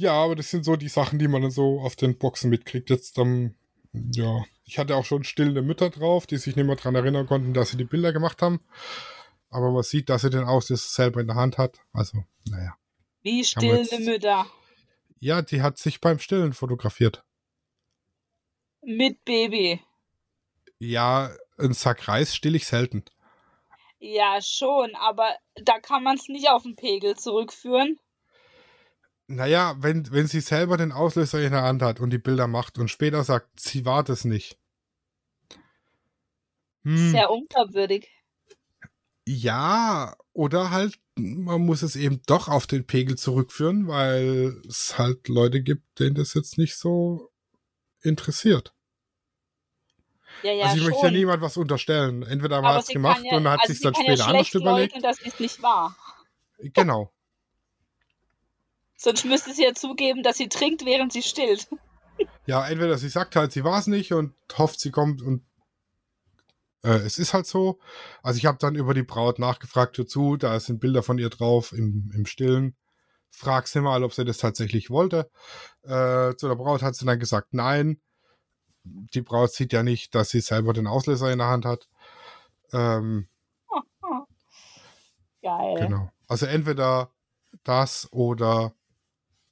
ja, 0.00 0.12
aber 0.14 0.34
das 0.34 0.50
sind 0.50 0.64
so 0.64 0.76
die 0.76 0.88
Sachen, 0.88 1.18
die 1.18 1.28
man 1.28 1.42
dann 1.42 1.50
so 1.50 1.80
auf 1.80 1.94
den 1.94 2.16
Boxen 2.16 2.48
mitkriegt. 2.48 2.88
Jetzt 2.88 3.18
dann, 3.18 3.54
ja, 3.92 4.42
ich 4.64 4.78
hatte 4.78 4.96
auch 4.96 5.04
schon 5.04 5.24
stillende 5.24 5.60
Mütter 5.60 5.90
drauf, 5.90 6.26
die 6.26 6.38
sich 6.38 6.56
nicht 6.56 6.64
mehr 6.64 6.76
daran 6.76 6.94
erinnern 6.94 7.26
konnten, 7.26 7.52
dass 7.52 7.70
sie 7.70 7.76
die 7.76 7.84
Bilder 7.84 8.12
gemacht 8.12 8.40
haben. 8.40 8.60
Aber 9.50 9.70
man 9.70 9.82
sieht, 9.82 10.08
dass 10.08 10.22
sie 10.22 10.30
den 10.30 10.44
Auslöser 10.44 10.88
selber 10.88 11.20
in 11.20 11.26
der 11.26 11.36
Hand 11.36 11.58
hat. 11.58 11.80
Also, 11.92 12.24
naja. 12.48 12.76
Wie 13.20 13.44
stillende 13.44 13.98
Mütter. 13.98 14.46
Ja, 15.18 15.42
die 15.42 15.60
hat 15.60 15.76
sich 15.76 16.00
beim 16.00 16.18
Stillen 16.18 16.54
fotografiert. 16.54 17.22
Mit 18.80 19.22
Baby. 19.26 19.82
Ja, 20.78 21.30
ein 21.58 21.74
Sack 21.74 22.08
Reis 22.08 22.34
still 22.34 22.54
ich 22.54 22.66
selten. 22.66 23.04
Ja, 23.98 24.40
schon, 24.40 24.94
aber 24.94 25.36
da 25.56 25.78
kann 25.78 26.02
man 26.02 26.16
es 26.16 26.28
nicht 26.28 26.48
auf 26.48 26.62
den 26.62 26.74
Pegel 26.74 27.18
zurückführen. 27.18 28.00
Naja, 29.32 29.76
wenn, 29.78 30.10
wenn 30.10 30.26
sie 30.26 30.40
selber 30.40 30.76
den 30.76 30.90
Auslöser 30.90 31.40
in 31.40 31.52
der 31.52 31.62
Hand 31.62 31.82
hat 31.82 32.00
und 32.00 32.10
die 32.10 32.18
Bilder 32.18 32.48
macht 32.48 32.78
und 32.78 32.88
später 32.88 33.22
sagt, 33.22 33.60
sie 33.60 33.84
war 33.84 34.02
das 34.02 34.24
nicht. 34.24 34.58
Hm. 36.82 37.12
Sehr 37.12 37.30
unglaubwürdig. 37.30 38.08
Ja, 39.28 40.16
oder 40.32 40.72
halt, 40.72 40.98
man 41.14 41.60
muss 41.60 41.82
es 41.82 41.94
eben 41.94 42.20
doch 42.26 42.48
auf 42.48 42.66
den 42.66 42.88
Pegel 42.88 43.16
zurückführen, 43.16 43.86
weil 43.86 44.60
es 44.68 44.98
halt 44.98 45.28
Leute 45.28 45.62
gibt, 45.62 46.00
denen 46.00 46.16
das 46.16 46.34
jetzt 46.34 46.58
nicht 46.58 46.76
so 46.76 47.30
interessiert. 48.02 48.74
Ja, 50.42 50.52
ja, 50.52 50.64
also 50.64 50.76
ich 50.76 50.82
schon. 50.82 50.90
möchte 50.90 51.06
ja 51.06 51.12
niemand 51.12 51.40
was 51.40 51.56
unterstellen. 51.56 52.24
Entweder 52.24 52.64
war 52.64 52.80
es 52.80 52.88
gemacht 52.88 53.22
ja, 53.22 53.36
und 53.36 53.48
hat 53.48 53.60
also 53.60 53.72
sich 53.72 53.80
dann 53.80 53.94
später 53.94 54.14
ja 54.14 54.24
anders 54.24 54.52
überlegt. 54.54 54.94
Leugnen, 54.94 55.02
dass 55.02 55.20
es 55.24 55.38
nicht 55.38 55.62
wahr. 55.62 55.96
Genau. 56.58 57.12
Sonst 59.02 59.24
müsste 59.24 59.54
sie 59.54 59.64
ja 59.64 59.72
zugeben, 59.72 60.22
dass 60.22 60.36
sie 60.36 60.50
trinkt, 60.50 60.84
während 60.84 61.10
sie 61.10 61.22
stillt. 61.22 61.68
Ja, 62.44 62.68
entweder 62.68 62.98
sie 62.98 63.08
sagt 63.08 63.34
halt, 63.34 63.50
sie 63.50 63.64
war 63.64 63.78
es 63.78 63.86
nicht 63.86 64.12
und 64.12 64.34
hofft, 64.58 64.78
sie 64.78 64.90
kommt 64.90 65.22
und 65.22 65.42
äh, 66.82 66.98
es 66.98 67.18
ist 67.18 67.32
halt 67.32 67.46
so. 67.46 67.78
Also 68.22 68.36
ich 68.36 68.44
habe 68.44 68.58
dann 68.60 68.74
über 68.74 68.92
die 68.92 69.02
Braut 69.02 69.38
nachgefragt 69.38 69.98
dazu, 69.98 70.36
da 70.36 70.60
sind 70.60 70.80
Bilder 70.80 71.02
von 71.02 71.16
ihr 71.16 71.30
drauf 71.30 71.72
im, 71.72 72.12
im 72.14 72.26
Stillen. 72.26 72.76
Frag 73.30 73.68
sie 73.68 73.80
mal, 73.80 74.04
ob 74.04 74.12
sie 74.12 74.26
das 74.26 74.36
tatsächlich 74.36 74.90
wollte. 74.90 75.30
Äh, 75.82 76.36
zu 76.36 76.46
der 76.46 76.56
Braut 76.56 76.82
hat 76.82 76.94
sie 76.94 77.06
dann 77.06 77.18
gesagt, 77.18 77.54
nein. 77.54 78.02
Die 78.84 79.22
Braut 79.22 79.50
sieht 79.50 79.72
ja 79.72 79.82
nicht, 79.82 80.14
dass 80.14 80.28
sie 80.28 80.42
selber 80.42 80.74
den 80.74 80.86
Auslöser 80.86 81.32
in 81.32 81.38
der 81.38 81.48
Hand 81.48 81.64
hat. 81.64 81.88
Ähm, 82.74 83.28
Geil. 85.42 85.74
Genau. 85.78 86.10
Also 86.28 86.44
entweder 86.44 87.10
das 87.64 88.06
oder 88.12 88.74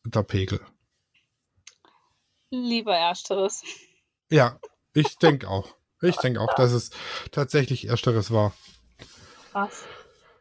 der 0.04 0.22
Pegel. 0.22 0.60
Lieber 2.50 2.96
ersteres. 2.96 3.62
Ja, 4.30 4.58
ich 4.94 5.16
denke 5.22 5.48
auch. 5.48 5.74
Ich 6.00 6.16
denke 6.16 6.40
auch, 6.40 6.54
dass 6.54 6.72
es 6.72 6.90
tatsächlich 7.32 7.88
ersteres 7.88 8.30
war. 8.30 8.52
Krass. 9.50 9.84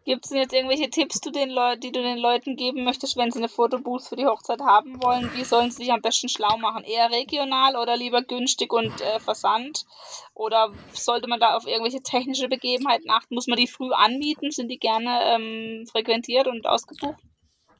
Gibt 0.08 0.24
es 0.24 0.30
denn 0.30 0.40
jetzt 0.40 0.54
irgendwelche 0.54 0.90
Tipps, 0.90 1.20
du 1.20 1.32
den 1.32 1.50
die 1.82 1.92
du 1.92 2.02
den 2.02 2.18
Leuten 2.18 2.56
geben 2.56 2.86
möchtest, 2.86 3.18
wenn 3.18 3.30
sie 3.30 3.40
eine 3.40 3.50
Fotobooth 3.50 4.04
für 4.04 4.16
die 4.16 4.26
Hochzeit 4.26 4.62
haben 4.62 5.04
wollen? 5.04 5.30
Wie 5.34 5.44
sollen 5.44 5.70
sie 5.70 5.84
sich 5.84 5.92
am 5.92 6.02
besten 6.02 6.30
schlau 6.30 6.56
machen? 6.58 6.86
Eher 6.86 7.12
regional 7.12 7.76
oder 7.76 7.98
lieber 7.98 8.22
günstig 8.22 8.72
und 8.72 9.02
äh, 9.02 9.20
Versand? 9.20 9.86
Oder 10.34 10.72
sollte 10.94 11.28
man 11.28 11.42
da 11.42 11.58
auf 11.58 11.68
irgendwelche 11.68 12.02
technische 12.04 12.48
Begebenheiten 12.48 13.10
achten? 13.10 13.36
Muss 13.36 13.48
man 13.48 13.58
die 13.58 13.68
früh 13.68 13.92
anmieten? 13.92 14.50
Sind 14.52 14.70
die 14.70 14.80
gerne 14.80 15.20
ähm, 15.26 15.86
frequentiert 15.92 16.48
und 16.48 16.66
ausgebucht? 16.68 17.20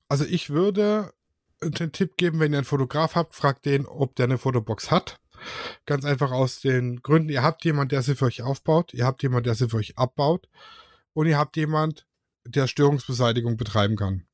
Also 0.10 0.26
ich 0.26 0.50
würde 0.50 1.14
den 1.62 1.92
Tipp 1.92 2.18
geben, 2.18 2.40
wenn 2.40 2.54
ihr 2.54 2.60
einen 2.60 2.66
Fotograf 2.66 3.16
habt, 3.16 3.36
fragt 3.36 3.66
den, 3.66 3.86
ob 3.86 4.16
der 4.16 4.26
eine 4.26 4.38
Fotobox 4.38 4.92
hat. 4.92 5.20
Ganz 5.86 6.06
einfach 6.06 6.32
aus 6.32 6.62
den 6.62 7.02
Gründen, 7.02 7.30
ihr 7.30 7.44
habt 7.44 7.64
jemanden, 7.64 7.90
der 7.90 8.02
sie 8.02 8.16
für 8.16 8.26
euch 8.26 8.42
aufbaut, 8.42 8.94
ihr 8.94 9.06
habt 9.06 9.22
jemanden, 9.24 9.46
der 9.46 9.56
sie 9.56 9.70
für 9.70 9.78
euch 9.78 9.98
abbaut 9.98 10.50
und 11.14 11.28
ihr 11.28 11.38
habt 11.38 11.56
jemanden, 11.58 12.02
der 12.46 12.68
Störungsbeseitigung 12.68 13.58
betreiben 13.58 13.96
kann. 13.96 14.26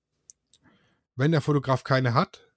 Wenn 1.15 1.31
der 1.31 1.41
Fotograf 1.41 1.83
keine 1.83 2.13
hat, 2.13 2.47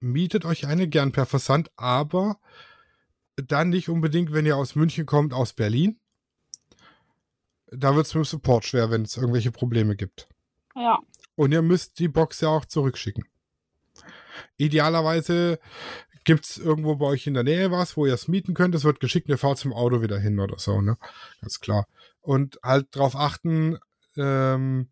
mietet 0.00 0.44
euch 0.44 0.66
eine 0.66 0.88
gern 0.88 1.12
per 1.12 1.26
Versand, 1.26 1.70
aber 1.76 2.40
dann 3.36 3.68
nicht 3.68 3.88
unbedingt, 3.88 4.32
wenn 4.32 4.46
ihr 4.46 4.56
aus 4.56 4.74
München 4.74 5.06
kommt, 5.06 5.32
aus 5.32 5.52
Berlin. 5.52 5.98
Da 7.66 7.94
wird 7.94 8.06
es 8.06 8.14
mit 8.14 8.24
dem 8.24 8.26
Support 8.26 8.64
schwer, 8.64 8.90
wenn 8.90 9.02
es 9.02 9.16
irgendwelche 9.16 9.52
Probleme 9.52 9.94
gibt. 9.94 10.28
Ja. 10.74 10.98
Und 11.36 11.52
ihr 11.52 11.62
müsst 11.62 11.98
die 11.98 12.08
Box 12.08 12.40
ja 12.40 12.48
auch 12.48 12.64
zurückschicken. 12.64 13.24
Idealerweise 14.56 15.58
Gibt 16.24 16.44
es 16.44 16.58
irgendwo 16.58 16.96
bei 16.96 17.06
euch 17.06 17.26
in 17.26 17.34
der 17.34 17.44
Nähe 17.44 17.70
was, 17.70 17.96
wo 17.96 18.04
ihr 18.06 18.14
es 18.14 18.28
mieten 18.28 18.54
könnt? 18.54 18.74
Es 18.74 18.84
wird 18.84 19.00
geschickt, 19.00 19.28
ihr 19.28 19.38
fahrt 19.38 19.58
zum 19.58 19.72
Auto 19.72 20.02
wieder 20.02 20.18
hin 20.18 20.38
oder 20.38 20.58
so, 20.58 20.80
ne? 20.80 20.96
Ganz 21.40 21.60
klar. 21.60 21.86
Und 22.20 22.58
halt 22.62 22.94
darauf 22.94 23.16
achten, 23.16 23.78
ähm, 24.16 24.90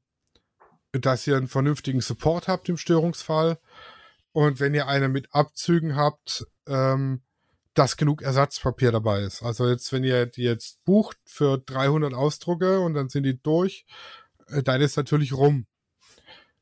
dass 0.93 1.27
ihr 1.27 1.37
einen 1.37 1.49
vernünftigen 1.49 2.01
Support 2.01 2.49
habt 2.49 2.69
im 2.69 2.77
Störungsfall. 2.77 3.59
Und 4.33 4.59
wenn 4.59 4.75
ihr 4.75 4.89
eine 4.89 5.09
mit 5.09 5.33
Abzügen 5.35 5.95
habt, 5.97 6.47
ähm, 6.67 7.23
dass 7.75 7.97
genug 7.97 8.23
Ersatzpapier 8.23 8.91
dabei 8.91 9.21
ist. 9.21 9.43
Also 9.43 9.69
jetzt, 9.69 9.93
wenn 9.93 10.03
ihr 10.03 10.27
die 10.27 10.43
jetzt 10.43 10.83
bucht 10.85 11.19
für 11.25 11.59
300 11.59 12.15
Ausdrucke 12.15 12.81
und 12.81 12.95
dann 12.95 13.11
sind 13.11 13.23
die 13.23 13.41
durch, 13.41 13.87
äh, 14.49 14.63
dann 14.63 14.81
ist 14.81 14.97
natürlich 14.97 15.35
rum. 15.35 15.68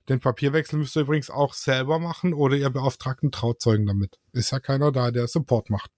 Den 0.08 0.20
Papierwechsel 0.20 0.78
müsst 0.78 0.96
ihr 0.96 1.02
übrigens 1.02 1.30
auch 1.30 1.54
selber 1.54 1.98
machen 1.98 2.32
oder 2.32 2.56
ihr 2.56 2.70
beauftragten 2.70 3.32
Trauzeugen 3.32 3.86
damit. 3.86 4.18
Ist 4.32 4.52
ja 4.52 4.60
keiner 4.60 4.92
da, 4.92 5.10
der 5.10 5.26
Support 5.26 5.70
macht. 5.70 5.90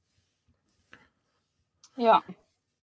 Ja. 1.97 2.23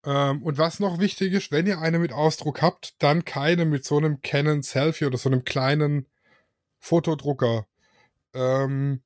Ähm, 0.04 0.42
und 0.42 0.58
was 0.58 0.80
noch 0.80 1.00
wichtig 1.00 1.34
ist, 1.34 1.52
wenn 1.52 1.68
ihr 1.68 1.80
eine 1.80 2.00
mit 2.00 2.12
Ausdruck 2.12 2.62
habt, 2.62 2.96
dann 3.04 3.24
keine 3.24 3.66
mit 3.66 3.86
so 3.86 3.98
einem 3.98 4.22
Canon 4.22 4.64
Selfie 4.64 5.06
oder 5.06 5.18
so 5.18 5.30
einem 5.30 5.44
kleinen 5.44 6.08
Fotodrucker. 6.80 7.68
Ähm, 8.34 9.02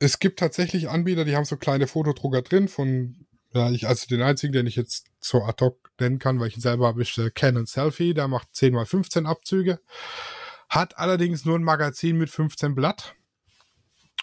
es 0.00 0.18
gibt 0.18 0.40
tatsächlich 0.40 0.88
Anbieter, 0.88 1.24
die 1.24 1.36
haben 1.36 1.44
so 1.44 1.56
kleine 1.56 1.86
Fotodrucker 1.86 2.42
drin 2.42 2.66
von, 2.66 3.26
ja, 3.54 3.70
ich, 3.70 3.86
also 3.86 4.08
den 4.08 4.22
einzigen, 4.22 4.52
den 4.52 4.66
ich 4.66 4.74
jetzt 4.74 5.06
so 5.20 5.44
ad 5.44 5.64
hoc 5.64 5.92
nennen 6.00 6.18
kann, 6.18 6.40
weil 6.40 6.48
ich 6.48 6.56
ihn 6.56 6.62
selber 6.62 6.88
habe, 6.88 7.02
ist 7.02 7.16
der 7.16 7.30
Canon 7.30 7.66
Selfie, 7.66 8.14
der 8.14 8.26
macht 8.26 8.48
10 8.56 8.74
x 8.74 8.90
15 8.90 9.26
Abzüge. 9.26 9.78
Hat 10.72 10.96
allerdings 10.96 11.44
nur 11.44 11.58
ein 11.58 11.64
Magazin 11.64 12.16
mit 12.16 12.30
15 12.30 12.74
Blatt. 12.74 13.14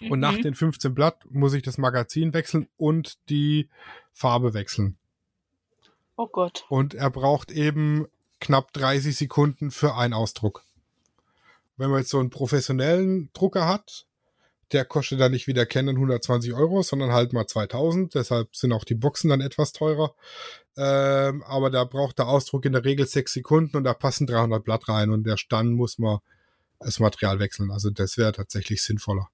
Und 0.00 0.18
mhm. 0.18 0.18
nach 0.18 0.36
den 0.36 0.56
15 0.56 0.92
Blatt 0.92 1.24
muss 1.30 1.54
ich 1.54 1.62
das 1.62 1.78
Magazin 1.78 2.34
wechseln 2.34 2.66
und 2.76 3.18
die 3.28 3.68
Farbe 4.12 4.52
wechseln. 4.52 4.98
Oh 6.16 6.26
Gott. 6.26 6.64
Und 6.68 6.94
er 6.94 7.08
braucht 7.08 7.52
eben 7.52 8.08
knapp 8.40 8.72
30 8.72 9.14
Sekunden 9.14 9.70
für 9.70 9.94
einen 9.94 10.12
Ausdruck. 10.12 10.64
Wenn 11.76 11.90
man 11.90 12.00
jetzt 12.00 12.10
so 12.10 12.18
einen 12.18 12.30
professionellen 12.30 13.30
Drucker 13.32 13.68
hat, 13.68 14.06
der 14.72 14.84
kostet 14.84 15.20
dann 15.20 15.30
nicht 15.30 15.46
wie 15.46 15.54
der 15.54 15.66
Canon 15.66 15.94
120 15.94 16.52
Euro, 16.52 16.82
sondern 16.82 17.12
halt 17.12 17.32
mal 17.32 17.46
2000. 17.46 18.16
Deshalb 18.16 18.56
sind 18.56 18.72
auch 18.72 18.84
die 18.84 18.96
Boxen 18.96 19.30
dann 19.30 19.40
etwas 19.40 19.72
teurer. 19.72 20.16
Ähm, 20.76 21.44
aber 21.44 21.70
da 21.70 21.84
braucht 21.84 22.18
der 22.18 22.26
Ausdruck 22.26 22.64
in 22.64 22.72
der 22.72 22.84
Regel 22.84 23.06
6 23.06 23.34
Sekunden 23.34 23.76
und 23.76 23.84
da 23.84 23.94
passen 23.94 24.26
300 24.26 24.64
Blatt 24.64 24.88
rein 24.88 25.10
und 25.10 25.22
der 25.22 25.36
Stand 25.36 25.74
muss 25.74 26.00
man 26.00 26.18
das 26.80 26.98
Material 26.98 27.38
wechseln. 27.38 27.70
Also 27.70 27.90
das 27.90 28.16
wäre 28.16 28.32
tatsächlich 28.32 28.82
sinnvoller. 28.82 29.28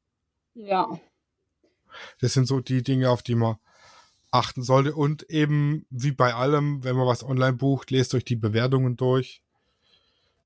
Ja. 0.54 0.98
Das 2.20 2.34
sind 2.34 2.46
so 2.46 2.60
die 2.60 2.82
Dinge, 2.82 3.10
auf 3.10 3.22
die 3.22 3.34
man 3.34 3.56
achten 4.30 4.62
sollte. 4.62 4.94
Und 4.94 5.22
eben 5.30 5.86
wie 5.90 6.12
bei 6.12 6.34
allem, 6.34 6.84
wenn 6.84 6.96
man 6.96 7.06
was 7.06 7.24
online 7.24 7.54
bucht, 7.54 7.90
lest 7.90 8.14
euch 8.14 8.24
die 8.24 8.36
Bewertungen 8.36 8.96
durch 8.96 9.42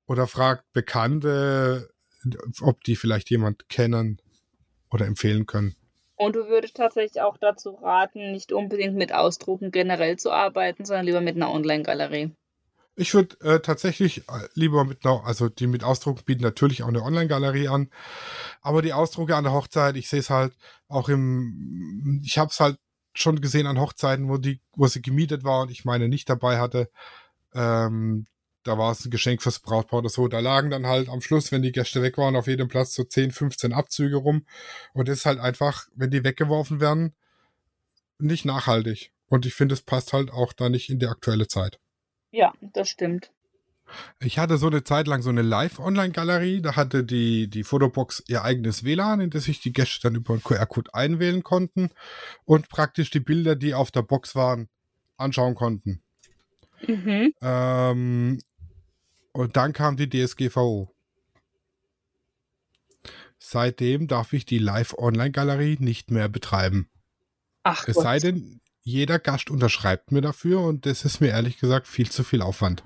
oder 0.07 0.27
fragt 0.27 0.73
Bekannte, 0.73 1.91
ob 2.61 2.85
die 2.85 2.97
vielleicht 2.97 3.31
jemand 3.31 3.69
kennen 3.69 4.21
oder 4.91 5.07
empfehlen 5.07 5.47
können. 5.47 5.75
Und 6.17 6.37
du 6.37 6.49
würdest 6.49 6.77
tatsächlich 6.77 7.23
auch 7.23 7.39
dazu 7.39 7.71
raten, 7.71 8.33
nicht 8.33 8.53
unbedingt 8.53 8.95
mit 8.95 9.15
Ausdrucken 9.15 9.71
generell 9.71 10.19
zu 10.19 10.31
arbeiten, 10.31 10.85
sondern 10.85 11.07
lieber 11.07 11.23
mit 11.23 11.37
einer 11.37 11.51
Online-Galerie. 11.51 12.33
Ich 12.97 13.15
würde 13.15 13.41
äh, 13.41 13.61
tatsächlich 13.61 14.29
äh, 14.29 14.49
lieber 14.55 14.85
mit 14.85 15.05
einer, 15.05 15.25
also 15.25 15.49
die 15.49 15.67
mit 15.67 15.85
Ausdruck 15.85 16.25
bieten 16.25 16.43
natürlich 16.43 16.83
auch 16.83 16.89
eine 16.89 17.03
Online-Galerie 17.03 17.69
an, 17.69 17.91
aber 18.61 18.83
die 18.83 18.93
Ausdrucke 18.93 19.37
an 19.37 19.45
der 19.45 19.53
Hochzeit, 19.53 19.97
ich 19.97 20.09
sehe 20.09 20.21
es 20.21 20.31
halt 20.31 20.55
auch 20.89 21.09
im, 21.09 22.21
ich 22.25 22.39
habe 22.39 22.51
es 22.51 22.61
halt 22.61 22.79
schon 23.15 23.41
gesehen 23.41 23.67
an 23.67 23.81
Hochzeiten, 23.81 24.29
wo 24.29 24.37
die, 24.39 24.61
wo 24.75 24.87
sie 24.87 25.03
gemietet 25.03 25.45
war 25.45 25.63
und 25.63 25.71
ich 25.71 25.85
meine 25.85 26.09
nicht 26.09 26.29
dabei 26.29 26.59
hatte. 26.59 26.91
Ähm, 27.55 28.27
da 28.63 28.77
war 28.77 28.93
es 28.93 29.05
ein 29.05 29.11
Geschenk 29.11 29.43
fürs 29.43 29.61
Brautpaar 29.61 30.01
oder 30.01 30.11
so. 30.11 30.29
Da 30.29 30.41
lagen 30.41 30.71
dann 30.71 30.87
halt 30.87 31.09
am 31.09 31.21
Schluss, 31.21 31.51
wenn 31.51 31.63
die 31.63 31.73
Gäste 31.73 32.03
weg 32.03 32.19
waren, 32.19 32.37
auf 32.37 32.47
jedem 32.47 32.69
Platz 32.69 32.95
so 32.95 33.05
10, 33.05 33.31
15 33.31 33.73
Abzüge 33.73 34.17
rum. 34.17 34.47
Und 34.93 35.09
das 35.09 35.19
ist 35.19 35.27
halt 35.27 35.41
einfach, 35.41 35.89
wenn 35.95 36.11
die 36.11 36.25
weggeworfen 36.25 36.81
werden, 36.81 37.15
nicht 38.19 38.45
nachhaltig. 38.45 39.13
Und 39.29 39.47
ich 39.47 39.55
finde, 39.55 39.75
es 39.75 39.83
passt 39.83 40.13
halt 40.13 40.31
auch 40.31 40.53
da 40.53 40.69
nicht 40.69 40.91
in 40.91 40.99
die 40.99 41.07
aktuelle 41.07 41.49
Zeit. 41.49 41.79
Ja, 42.31 42.53
das 42.61 42.89
stimmt. 42.89 43.31
Ich 44.21 44.39
hatte 44.39 44.57
so 44.57 44.69
eine 44.69 44.85
Zeit 44.85 45.09
lang 45.09 45.23
so 45.23 45.31
eine 45.31 45.43
Live-Online-Galerie. 45.43 46.63
Da 46.63 46.77
hatte 46.77 47.03
die, 47.05 47.49
die 47.49 47.65
Fotobox 47.65 48.23
ihr 48.29 48.45
eigenes 48.45 48.85
WLAN, 48.85 49.21
in 49.21 49.31
das 49.31 49.45
sich 49.45 49.61
die 49.61 49.73
Gäste 49.73 50.01
dann 50.03 50.15
über 50.15 50.35
einen 50.35 50.43
QR-Code 50.45 50.95
einwählen 50.95 51.43
konnten 51.43 51.91
und 52.45 52.69
praktisch 52.69 53.11
die 53.11 53.21
Bilder, 53.21 53.57
die 53.57 53.75
auf 53.75 53.91
der 53.91 54.03
Box 54.03 54.35
waren, 54.37 54.69
anschauen 55.17 55.55
konnten. 55.57 56.03
Mhm. 56.87 57.35
Ähm, 57.43 58.39
und 59.33 59.57
dann 59.57 59.73
kam 59.73 59.97
die 59.97 60.09
DSGVO. 60.09 60.95
Seitdem 63.39 64.07
darf 64.07 64.33
ich 64.33 64.45
die 64.45 64.59
Live-Online-Galerie 64.59 65.79
nicht 65.81 66.11
mehr 66.11 66.29
betreiben. 66.29 66.91
Ach 67.63 67.89
Es 67.89 67.97
Gott. 67.97 68.05
sei 68.05 68.19
denn, 68.19 68.61
jeder 68.83 69.19
Gast 69.19 69.51
unterschreibt 69.51 70.13
mir 70.13 70.21
dafür 70.21 70.61
und 70.61 70.87
das 70.87 71.05
ist 71.05 71.21
mir 71.21 71.29
ehrlich 71.29 71.59
gesagt 71.59 71.87
viel 71.87 72.11
zu 72.11 72.25
viel 72.25 72.43
Aufwand. 72.43 72.83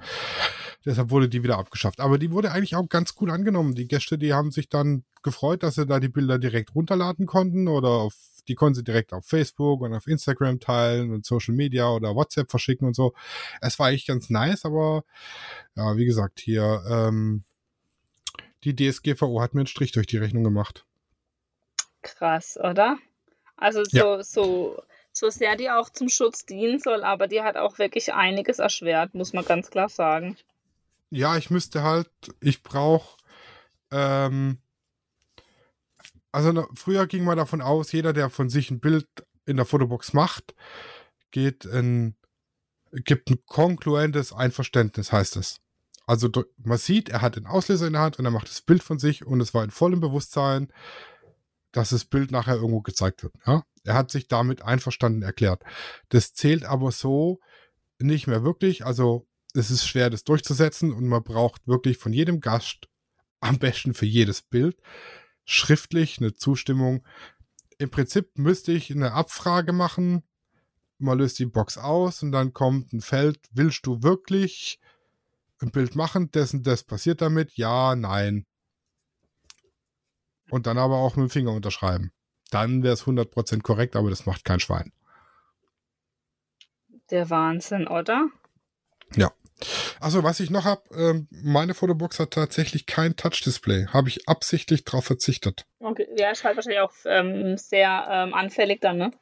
Deshalb 0.85 1.11
wurde 1.11 1.29
die 1.29 1.43
wieder 1.43 1.57
abgeschafft. 1.57 2.01
Aber 2.01 2.19
die 2.19 2.31
wurde 2.31 2.53
eigentlich 2.53 2.77
auch 2.77 2.89
ganz 2.89 3.15
gut 3.15 3.31
angenommen. 3.31 3.75
Die 3.75 3.89
Gäste, 3.89 4.19
die 4.19 4.35
haben 4.35 4.51
sich 4.51 4.69
dann 4.69 5.05
gefreut, 5.23 5.63
dass 5.63 5.77
sie 5.77 5.87
da 5.87 5.99
die 5.99 6.09
Bilder 6.11 6.39
direkt 6.39 6.75
runterladen 6.75 7.27
konnten 7.27 7.69
oder 7.69 7.89
auf, 7.89 8.15
die 8.49 8.55
konnten 8.55 8.75
sie 8.75 8.85
direkt 8.85 9.15
auf 9.15 9.25
Facebook 9.25 9.81
und 9.81 9.95
auf 9.95 10.07
Instagram 10.07 10.61
teilen 10.61 11.13
und 11.13 11.25
Social 11.25 11.55
Media 11.55 11.89
oder 11.89 12.15
WhatsApp 12.15 12.51
verschicken 12.51 12.87
und 12.87 12.95
so. 12.95 13.15
Es 13.63 13.79
war 13.79 13.87
eigentlich 13.87 14.07
ganz 14.07 14.29
nice, 14.29 14.67
aber 14.67 15.05
ja, 15.75 15.97
wie 15.97 16.05
gesagt, 16.05 16.41
hier, 16.41 16.83
ähm, 16.87 17.45
die 18.65 18.77
DSGVO 18.77 19.41
hat 19.41 19.55
mir 19.55 19.61
einen 19.61 19.67
Strich 19.67 19.93
durch 19.93 20.07
die 20.07 20.19
Rechnung 20.19 20.45
gemacht. 20.45 20.85
Krass, 22.03 22.59
oder? 22.63 22.99
Also 23.57 23.85
so, 23.85 23.97
Ja. 23.97 24.23
so, 24.23 24.83
so 25.15 25.31
sehr 25.31 25.57
die 25.57 25.71
auch 25.71 25.89
zum 25.89 26.09
Schutz 26.09 26.45
dienen 26.45 26.81
soll, 26.81 27.05
aber 27.05 27.29
die 27.29 27.43
hat 27.43 27.57
auch 27.57 27.79
wirklich 27.79 28.13
einiges 28.13 28.59
erschwert, 28.59 29.15
muss 29.15 29.33
man 29.33 29.45
ganz 29.45 29.71
klar 29.71 29.89
sagen. 29.89 30.37
Ja, 31.11 31.37
ich 31.37 31.51
müsste 31.51 31.85
halt, 31.85 32.11
ich 32.41 32.63
brauche, 32.65 33.17
ähm, 33.93 34.59
also 36.33 36.67
früher 36.75 37.07
ging 37.07 37.23
man 37.23 37.39
davon 37.39 37.63
aus, 37.63 37.93
jeder, 37.93 38.13
der 38.13 38.29
von 38.29 38.51
sich 38.51 38.71
ein 38.73 38.81
Bild 38.81 39.07
in 39.47 39.57
der 39.57 39.67
Fotobox 39.67 40.13
macht, 40.13 40.55
geht 41.31 41.65
ein, 41.65 42.17
gibt 42.91 43.31
ein 43.31 43.39
konkluentes 43.47 44.33
Einverständnis, 44.33 45.13
heißt 45.13 45.37
es. 45.37 45.61
Also 46.07 46.29
man 46.59 46.79
sieht, 46.79 47.09
er 47.09 47.23
hat 47.23 47.37
den 47.37 47.47
Auslöser 47.47 47.87
in 47.87 47.93
der 47.93 48.03
Hand 48.03 48.19
und 48.19 48.25
er 48.25 48.33
macht 48.33 48.49
das 48.49 48.63
Bild 48.63 48.83
von 48.83 48.99
sich 48.99 49.25
und 49.25 49.41
es 49.41 49.55
war 49.55 49.63
in 49.63 49.71
vollem 49.71 50.01
Bewusstsein, 50.01 50.73
dass 51.71 51.91
das 51.91 52.05
Bild 52.05 52.33
nachher 52.33 52.57
irgendwo 52.57 52.81
gezeigt 52.81 53.23
wird. 53.23 53.35
Ja? 53.47 53.63
Er 53.85 53.95
hat 53.95 54.11
sich 54.11 54.29
damit 54.29 54.63
einverstanden 54.63 55.23
erklärt. 55.23 55.63
Das 56.09 56.33
zählt 56.33 56.65
aber 56.65 56.91
so 56.91 57.41
nicht 57.99 58.27
mehr 58.27 58.43
wirklich. 58.43 58.85
Also 58.85 59.27
es 59.55 59.71
ist 59.71 59.87
schwer, 59.87 60.11
das 60.11 60.25
durchzusetzen 60.25 60.93
und 60.93 61.07
man 61.07 61.23
braucht 61.23 61.67
wirklich 61.67 61.99
von 61.99 62.13
jedem 62.13 62.41
Gast, 62.41 62.89
am 63.41 63.59
besten 63.59 63.95
für 63.95 64.07
jedes 64.07 64.43
Bild, 64.43 64.77
schriftlich 65.45 66.19
eine 66.19 66.33
Zustimmung. 66.33 67.07
Im 67.79 67.91
Prinzip 67.91 68.39
müsste 68.39 68.73
ich 68.73 68.91
eine 68.91 69.13
Abfrage 69.13 69.73
machen. 69.73 70.25
Man 70.99 71.19
löst 71.19 71.39
die 71.39 71.47
Box 71.47 71.77
aus 71.77 72.23
und 72.23 72.33
dann 72.33 72.53
kommt 72.53 72.93
ein 72.93 73.01
Feld, 73.01 73.39
willst 73.53 73.87
du 73.87 74.03
wirklich 74.03 74.81
ein 75.61 75.71
Bild 75.71 75.95
machen, 75.95 76.31
dessen 76.31 76.63
das 76.63 76.85
passiert 76.85 77.21
damit? 77.21 77.53
Ja, 77.57 77.95
nein. 77.95 78.47
Und 80.51 80.67
dann 80.67 80.79
aber 80.79 80.97
auch 80.97 81.17
mit 81.17 81.29
dem 81.29 81.31
Finger 81.31 81.53
unterschreiben. 81.53 82.14
Dann 82.51 82.83
wäre 82.83 82.95
es 82.95 83.05
100% 83.05 83.63
korrekt, 83.63 83.97
aber 83.97 84.11
das 84.11 84.27
macht 84.27 84.45
kein 84.45 84.61
Schwein. 84.61 84.93
Der 87.11 87.31
Wahnsinn, 87.31 87.87
oder? 87.87 88.29
Achso, 90.01 90.23
was 90.23 90.41
ich 90.41 90.51
noch 90.51 90.65
habe, 90.65 90.83
ähm, 90.95 91.29
meine 91.31 91.75
Fotobox 91.75 92.19
hat 92.19 92.33
tatsächlich 92.33 92.87
kein 92.87 93.17
Touch-Display. 93.17 93.87
Habe 93.87 94.09
ich 94.09 94.29
absichtlich 94.29 94.85
drauf 94.85 95.05
verzichtet. 95.05 95.65
Okay. 95.79 96.07
Ja, 96.17 96.31
ist 96.31 96.45
halt 96.45 96.57
wahrscheinlich 96.57 96.81
auch 96.81 96.93
ähm, 97.05 97.57
sehr 97.57 98.07
ähm, 98.11 98.35
anfällig 98.35 98.81
dann, 98.81 98.99
ne? 98.99 99.13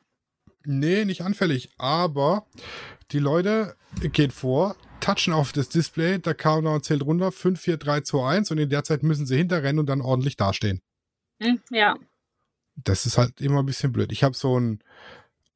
Nee, 0.64 1.04
nicht 1.04 1.22
anfällig, 1.22 1.70
aber 1.76 2.46
die 3.10 3.18
Leute 3.18 3.74
gehen 4.00 4.30
vor, 4.30 4.76
touchen 5.00 5.32
auf 5.32 5.52
das 5.52 5.68
Display, 5.68 6.18
der 6.18 6.34
Countdown 6.34 6.84
zählt 6.84 7.02
runter, 7.02 7.32
5, 7.32 7.60
4, 7.60 7.76
3, 7.78 8.00
2, 8.02 8.28
1 8.36 8.50
und 8.52 8.58
in 8.58 8.70
der 8.70 8.84
Zeit 8.84 9.02
müssen 9.02 9.26
sie 9.26 9.36
hinterrennen 9.36 9.80
und 9.80 9.86
dann 9.86 10.00
ordentlich 10.00 10.36
dastehen. 10.36 10.80
Hm, 11.42 11.60
ja. 11.70 11.96
Das 12.76 13.06
ist 13.06 13.18
halt 13.18 13.40
immer 13.40 13.60
ein 13.60 13.66
bisschen 13.66 13.92
blöd. 13.92 14.12
Ich 14.12 14.24
habe 14.24 14.34
so 14.34 14.58
ein, 14.58 14.82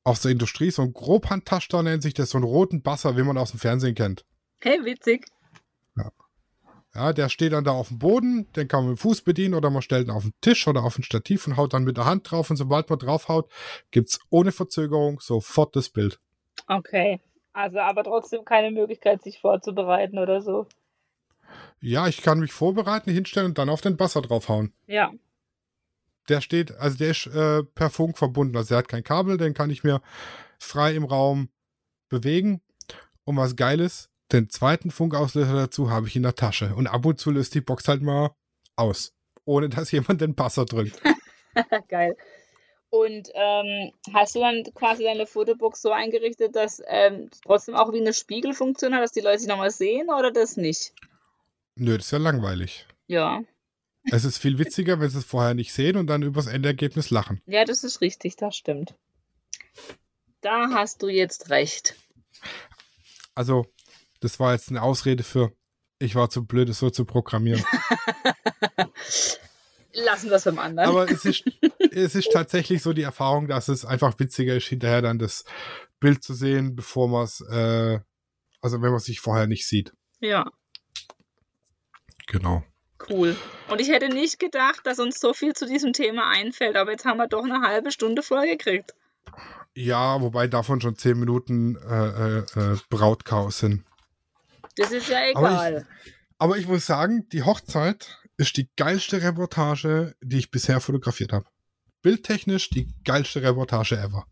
aus 0.04 0.20
der 0.20 0.32
Industrie, 0.32 0.70
so 0.70 0.82
ein 0.82 0.92
Grobhand-Touchdown 0.92 1.84
nennt 1.84 2.02
sich 2.02 2.14
das, 2.14 2.30
so 2.30 2.38
einen 2.38 2.44
roten 2.44 2.82
Basser, 2.82 3.16
wie 3.16 3.22
man 3.22 3.38
aus 3.38 3.50
dem 3.50 3.60
Fernsehen 3.60 3.94
kennt. 3.94 4.24
Hey, 4.60 4.84
witzig. 4.84 5.26
Ja, 6.96 7.12
der 7.12 7.28
steht 7.28 7.52
dann 7.52 7.64
da 7.64 7.72
auf 7.72 7.88
dem 7.88 7.98
Boden, 7.98 8.50
den 8.52 8.68
kann 8.68 8.80
man 8.80 8.92
mit 8.92 8.98
dem 8.98 9.02
Fuß 9.02 9.20
bedienen 9.20 9.52
oder 9.52 9.68
man 9.68 9.82
stellt 9.82 10.08
ihn 10.08 10.10
auf 10.10 10.22
den 10.22 10.32
Tisch 10.40 10.66
oder 10.66 10.82
auf 10.82 10.98
ein 10.98 11.02
Stativ 11.02 11.46
und 11.46 11.58
haut 11.58 11.74
dann 11.74 11.84
mit 11.84 11.98
der 11.98 12.06
Hand 12.06 12.30
drauf 12.30 12.48
und 12.48 12.56
sobald 12.56 12.88
man 12.88 12.98
draufhaut, 12.98 13.52
gibt's 13.90 14.18
ohne 14.30 14.50
Verzögerung 14.50 15.20
sofort 15.20 15.76
das 15.76 15.90
Bild. 15.90 16.18
Okay. 16.68 17.20
Also 17.52 17.80
aber 17.80 18.02
trotzdem 18.02 18.46
keine 18.46 18.70
Möglichkeit, 18.70 19.22
sich 19.22 19.40
vorzubereiten 19.40 20.18
oder 20.18 20.40
so. 20.40 20.66
Ja, 21.80 22.08
ich 22.08 22.22
kann 22.22 22.40
mich 22.40 22.52
vorbereiten, 22.52 23.10
hinstellen 23.10 23.48
und 23.48 23.58
dann 23.58 23.68
auf 23.68 23.82
den 23.82 23.98
Basser 23.98 24.22
draufhauen. 24.22 24.72
Ja. 24.86 25.12
Der 26.28 26.40
steht, 26.40 26.72
also 26.72 26.98
der 26.98 27.10
ist 27.10 27.26
äh, 27.26 27.62
per 27.62 27.90
Funk 27.90 28.18
verbunden, 28.18 28.56
also 28.56 28.70
der 28.70 28.78
hat 28.78 28.88
kein 28.88 29.04
Kabel, 29.04 29.36
den 29.36 29.54
kann 29.54 29.70
ich 29.70 29.84
mir 29.84 30.00
frei 30.58 30.94
im 30.94 31.04
Raum 31.04 31.48
bewegen. 32.08 32.60
Und 33.24 33.36
was 33.36 33.56
geil 33.56 33.80
ist, 33.80 34.10
den 34.32 34.50
zweiten 34.50 34.90
Funkauslöser 34.90 35.54
dazu 35.54 35.90
habe 35.90 36.08
ich 36.08 36.16
in 36.16 36.22
der 36.22 36.34
Tasche. 36.34 36.74
Und 36.74 36.86
ab 36.86 37.04
und 37.04 37.20
zu 37.20 37.30
löst 37.30 37.54
die 37.54 37.60
Box 37.60 37.88
halt 37.88 38.02
mal 38.02 38.30
aus, 38.74 39.14
ohne 39.44 39.68
dass 39.68 39.92
jemand 39.92 40.20
den 40.20 40.34
Basser 40.34 40.64
drückt. 40.64 41.00
Geil. 41.88 42.16
Und 42.90 43.30
ähm, 43.34 43.92
hast 44.14 44.34
du 44.34 44.40
dann 44.40 44.62
quasi 44.74 45.04
deine 45.04 45.26
Fotobox 45.26 45.82
so 45.82 45.90
eingerichtet, 45.90 46.54
dass 46.54 46.82
ähm, 46.86 47.30
trotzdem 47.44 47.74
auch 47.74 47.92
wie 47.92 48.00
eine 48.00 48.14
Spiegelfunktion 48.14 48.94
hat, 48.94 49.02
dass 49.02 49.12
die 49.12 49.20
Leute 49.20 49.40
sich 49.40 49.48
nochmal 49.48 49.70
sehen 49.70 50.08
oder 50.08 50.30
das 50.30 50.56
nicht? 50.56 50.92
Nö, 51.74 51.96
das 51.96 52.06
ist 52.06 52.12
ja 52.12 52.18
langweilig. 52.18 52.86
Ja. 53.06 53.42
Es 54.10 54.24
ist 54.24 54.38
viel 54.38 54.58
witziger, 54.58 55.00
wenn 55.00 55.10
sie 55.10 55.18
es 55.18 55.24
vorher 55.24 55.54
nicht 55.54 55.72
sehen 55.72 55.96
und 55.96 56.06
dann 56.06 56.22
übers 56.22 56.46
Endergebnis 56.46 57.10
lachen. 57.10 57.40
Ja, 57.46 57.64
das 57.64 57.84
ist 57.84 58.00
richtig, 58.00 58.36
das 58.36 58.56
stimmt. 58.56 58.94
Da 60.40 60.70
hast 60.70 61.02
du 61.02 61.08
jetzt 61.08 61.50
recht. 61.50 61.96
Also, 63.34 63.66
das 64.20 64.38
war 64.38 64.52
jetzt 64.52 64.70
eine 64.70 64.82
Ausrede 64.82 65.22
für, 65.22 65.52
ich 65.98 66.14
war 66.14 66.30
zu 66.30 66.44
blöd, 66.44 66.68
es 66.68 66.78
so 66.78 66.90
zu 66.90 67.04
programmieren. 67.04 67.64
Lassen 69.92 70.28
wir 70.28 70.36
es 70.36 70.44
beim 70.44 70.58
anderen. 70.58 70.88
Aber 70.88 71.10
es 71.10 71.24
ist, 71.24 71.44
es 71.90 72.14
ist 72.14 72.30
tatsächlich 72.30 72.82
so 72.82 72.92
die 72.92 73.02
Erfahrung, 73.02 73.48
dass 73.48 73.68
es 73.68 73.84
einfach 73.84 74.18
witziger 74.18 74.54
ist, 74.54 74.66
hinterher 74.66 75.02
dann 75.02 75.18
das 75.18 75.44
Bild 76.00 76.22
zu 76.22 76.34
sehen, 76.34 76.76
bevor 76.76 77.08
man 77.08 77.24
es, 77.24 77.40
äh, 77.40 77.98
also 78.60 78.82
wenn 78.82 78.90
man 78.90 79.00
sich 79.00 79.20
vorher 79.20 79.46
nicht 79.46 79.66
sieht. 79.66 79.92
ja, 80.20 80.50
Genau. 82.26 82.64
Cool. 83.08 83.36
Und 83.68 83.80
ich 83.80 83.88
hätte 83.88 84.08
nicht 84.08 84.38
gedacht, 84.38 84.80
dass 84.84 84.98
uns 84.98 85.20
so 85.20 85.34
viel 85.34 85.54
zu 85.54 85.66
diesem 85.66 85.92
Thema 85.92 86.28
einfällt, 86.30 86.76
aber 86.76 86.92
jetzt 86.92 87.04
haben 87.04 87.18
wir 87.18 87.28
doch 87.28 87.44
eine 87.44 87.60
halbe 87.60 87.90
Stunde 87.90 88.22
vollgekriegt. 88.22 88.94
Ja, 89.74 90.20
wobei 90.20 90.46
davon 90.46 90.80
schon 90.80 90.96
zehn 90.96 91.18
Minuten 91.18 91.76
äh, 91.76 92.38
äh, 92.38 92.38
äh, 92.38 92.78
Brautchaos 92.88 93.58
sind. 93.58 93.84
Das 94.76 94.90
ist 94.90 95.08
ja 95.08 95.18
Aber 95.34 95.48
egal. 95.48 95.86
Aber 96.38 96.58
ich 96.58 96.66
muss 96.66 96.86
sagen, 96.86 97.28
die 97.30 97.42
Hochzeit 97.42 98.18
ist 98.36 98.56
die 98.56 98.68
geilste 98.76 99.22
Reportage, 99.22 100.14
die 100.22 100.38
ich 100.38 100.50
bisher 100.50 100.80
fotografiert 100.80 101.32
habe. 101.32 101.46
Bildtechnisch 102.02 102.70
die 102.70 102.88
geilste 103.04 103.42
Reportage 103.42 103.96
ever. 103.96 104.26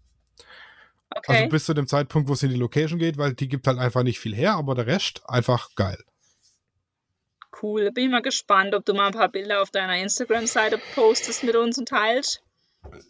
Okay. 1.11 1.33
Also 1.33 1.49
bis 1.49 1.65
zu 1.65 1.75
dem 1.75 1.87
Zeitpunkt, 1.87 2.29
wo 2.29 2.33
es 2.33 2.43
in 2.43 2.51
die 2.51 2.57
Location 2.57 2.99
geht, 2.99 3.19
weil 3.19 3.35
die 3.35 3.49
gibt 3.49 3.67
halt 3.67 3.79
einfach 3.79 4.03
nicht 4.03 4.19
viel 4.19 4.35
her, 4.35 4.55
aber 4.55 4.75
der 4.75 4.87
Rest 4.87 5.23
einfach 5.27 5.75
geil. 5.75 5.99
Cool. 7.65 7.91
Bin 7.93 8.05
ich 8.05 8.11
mal 8.11 8.21
gespannt, 8.21 8.75
ob 8.75 8.85
du 8.85 8.93
mal 8.93 9.07
ein 9.07 9.15
paar 9.15 9.31
Bilder 9.31 9.63
auf 9.63 9.71
deiner 9.71 9.97
Instagram-Seite 9.97 10.79
postest 10.95 11.45
mit 11.45 11.57
uns 11.57 11.79
und 11.79 11.89
teilst. 11.89 12.43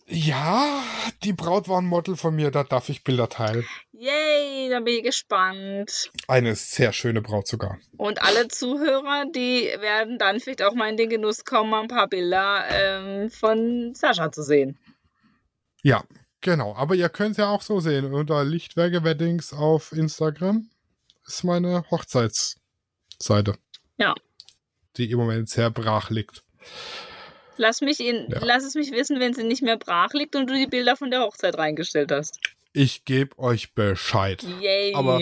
Ja, 0.06 0.80
die 1.24 1.32
Braut 1.32 1.68
war 1.68 1.80
ein 1.80 1.86
Model 1.86 2.14
von 2.14 2.36
mir, 2.36 2.52
da 2.52 2.62
darf 2.62 2.88
ich 2.88 3.02
Bilder 3.02 3.28
teilen. 3.28 3.66
Yay, 3.90 4.68
da 4.70 4.78
bin 4.78 4.94
ich 4.94 5.02
gespannt. 5.02 6.12
Eine 6.28 6.54
sehr 6.54 6.92
schöne 6.92 7.20
Braut 7.20 7.48
sogar. 7.48 7.78
Und 7.96 8.22
alle 8.22 8.46
Zuhörer, 8.46 9.24
die 9.34 9.64
werden 9.80 10.20
dann 10.20 10.38
vielleicht 10.38 10.62
auch 10.62 10.74
mal 10.74 10.88
in 10.88 10.98
den 10.98 11.10
Genuss 11.10 11.44
kommen, 11.44 11.70
mal 11.70 11.82
ein 11.82 11.88
paar 11.88 12.06
Bilder 12.06 12.64
ähm, 12.70 13.30
von 13.30 13.92
Sascha 13.96 14.30
zu 14.30 14.44
sehen. 14.44 14.78
Ja, 15.82 16.04
genau. 16.42 16.76
Aber 16.76 16.94
ihr 16.94 17.08
könnt 17.08 17.32
es 17.32 17.38
ja 17.38 17.48
auch 17.48 17.62
so 17.62 17.80
sehen. 17.80 18.14
Unter 18.14 18.44
Lichtwerke 18.44 19.02
Weddings 19.02 19.52
auf 19.52 19.90
Instagram 19.90 20.70
ist 21.26 21.42
meine 21.42 21.82
Hochzeitsseite. 21.90 23.58
Ja. 23.96 24.14
Die 24.96 25.10
im 25.10 25.18
Moment 25.18 25.48
sehr 25.48 25.70
brach 25.70 26.10
liegt. 26.10 26.44
Lass, 27.56 27.80
mich 27.80 28.00
in, 28.00 28.30
Ja. 28.30 28.38
lass 28.44 28.64
es 28.64 28.74
mich 28.74 28.90
wissen, 28.92 29.20
wenn 29.20 29.34
sie 29.34 29.44
nicht 29.44 29.62
mehr 29.62 29.76
brach 29.76 30.12
liegt 30.12 30.34
und 30.36 30.48
du 30.50 30.54
die 30.54 30.66
Bilder 30.66 30.96
von 30.96 31.10
der 31.10 31.20
Hochzeit 31.20 31.56
reingestellt 31.56 32.10
hast. 32.10 32.40
Ich 32.72 33.04
gebe 33.04 33.38
euch 33.38 33.74
Bescheid. 33.74 34.42
Yay. 34.42 34.94
Aber 34.94 35.20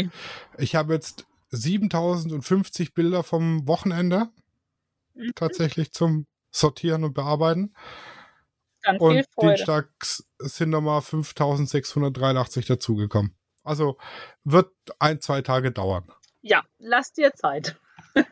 ich 0.56 0.74
habe 0.74 0.94
jetzt 0.94 1.26
7050 1.50 2.94
Bilder 2.94 3.22
vom 3.22 3.66
Wochenende 3.68 4.30
Mhm. 5.14 5.32
tatsächlich 5.34 5.92
zum 5.92 6.26
Sortieren 6.50 7.04
und 7.04 7.12
Bearbeiten. 7.12 7.74
Dann 8.82 8.96
viel 8.96 9.02
Und 9.02 9.26
Freude. 9.34 9.54
dienstags 9.56 10.26
sind 10.38 10.70
nochmal 10.70 11.02
5683 11.02 12.64
dazugekommen. 12.66 13.36
Also 13.62 13.98
wird 14.44 14.72
ein, 14.98 15.20
zwei 15.20 15.42
Tage 15.42 15.70
dauern. 15.70 16.10
Ja, 16.40 16.64
lass 16.78 17.12
dir 17.12 17.32
Zeit. 17.34 17.76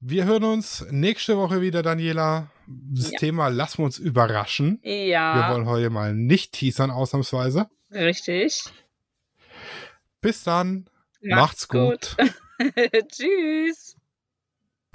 Wir 0.00 0.24
hören 0.26 0.44
uns 0.44 0.86
nächste 0.90 1.36
Woche 1.36 1.60
wieder, 1.60 1.82
Daniela. 1.82 2.50
Das 2.66 3.10
Ja. 3.10 3.18
Thema 3.18 3.48
lassen 3.48 3.78
wir 3.78 3.84
uns 3.86 3.98
überraschen. 3.98 4.78
Wir 4.82 5.06
Ja, 5.08 5.52
wollen 5.52 5.66
heute 5.66 5.90
mal 5.90 6.14
nicht 6.14 6.52
teasern, 6.52 6.90
ausnahmsweise. 6.90 7.68
richtig. 7.90 8.64
Bis 10.20 10.42
dann. 10.44 10.88
Macht's 11.22 11.68
gut. 11.68 12.16
Tschüss. 13.08 13.96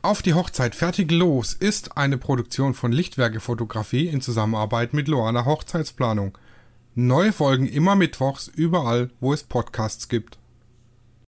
Auf 0.01 0.21
die 0.21 0.33
Hochzeit 0.33 0.75
fertig 0.75 1.11
los 1.11 1.53
ist 1.53 1.97
eine 1.97 2.17
Produktion 2.17 2.73
von 2.73 2.91
Lichtwerke 2.91 3.39
Fotografie 3.39 4.07
in 4.07 4.21
Zusammenarbeit 4.21 4.93
mit 4.93 5.07
Loana 5.07 5.45
Hochzeitsplanung. 5.45 6.37
Neue 6.95 7.31
Folgen 7.33 7.65
immer 7.67 7.95
mittwochs 7.95 8.47
überall, 8.49 9.09
wo 9.19 9.33
es 9.33 9.43
Podcasts 9.43 10.09
gibt. 10.09 10.37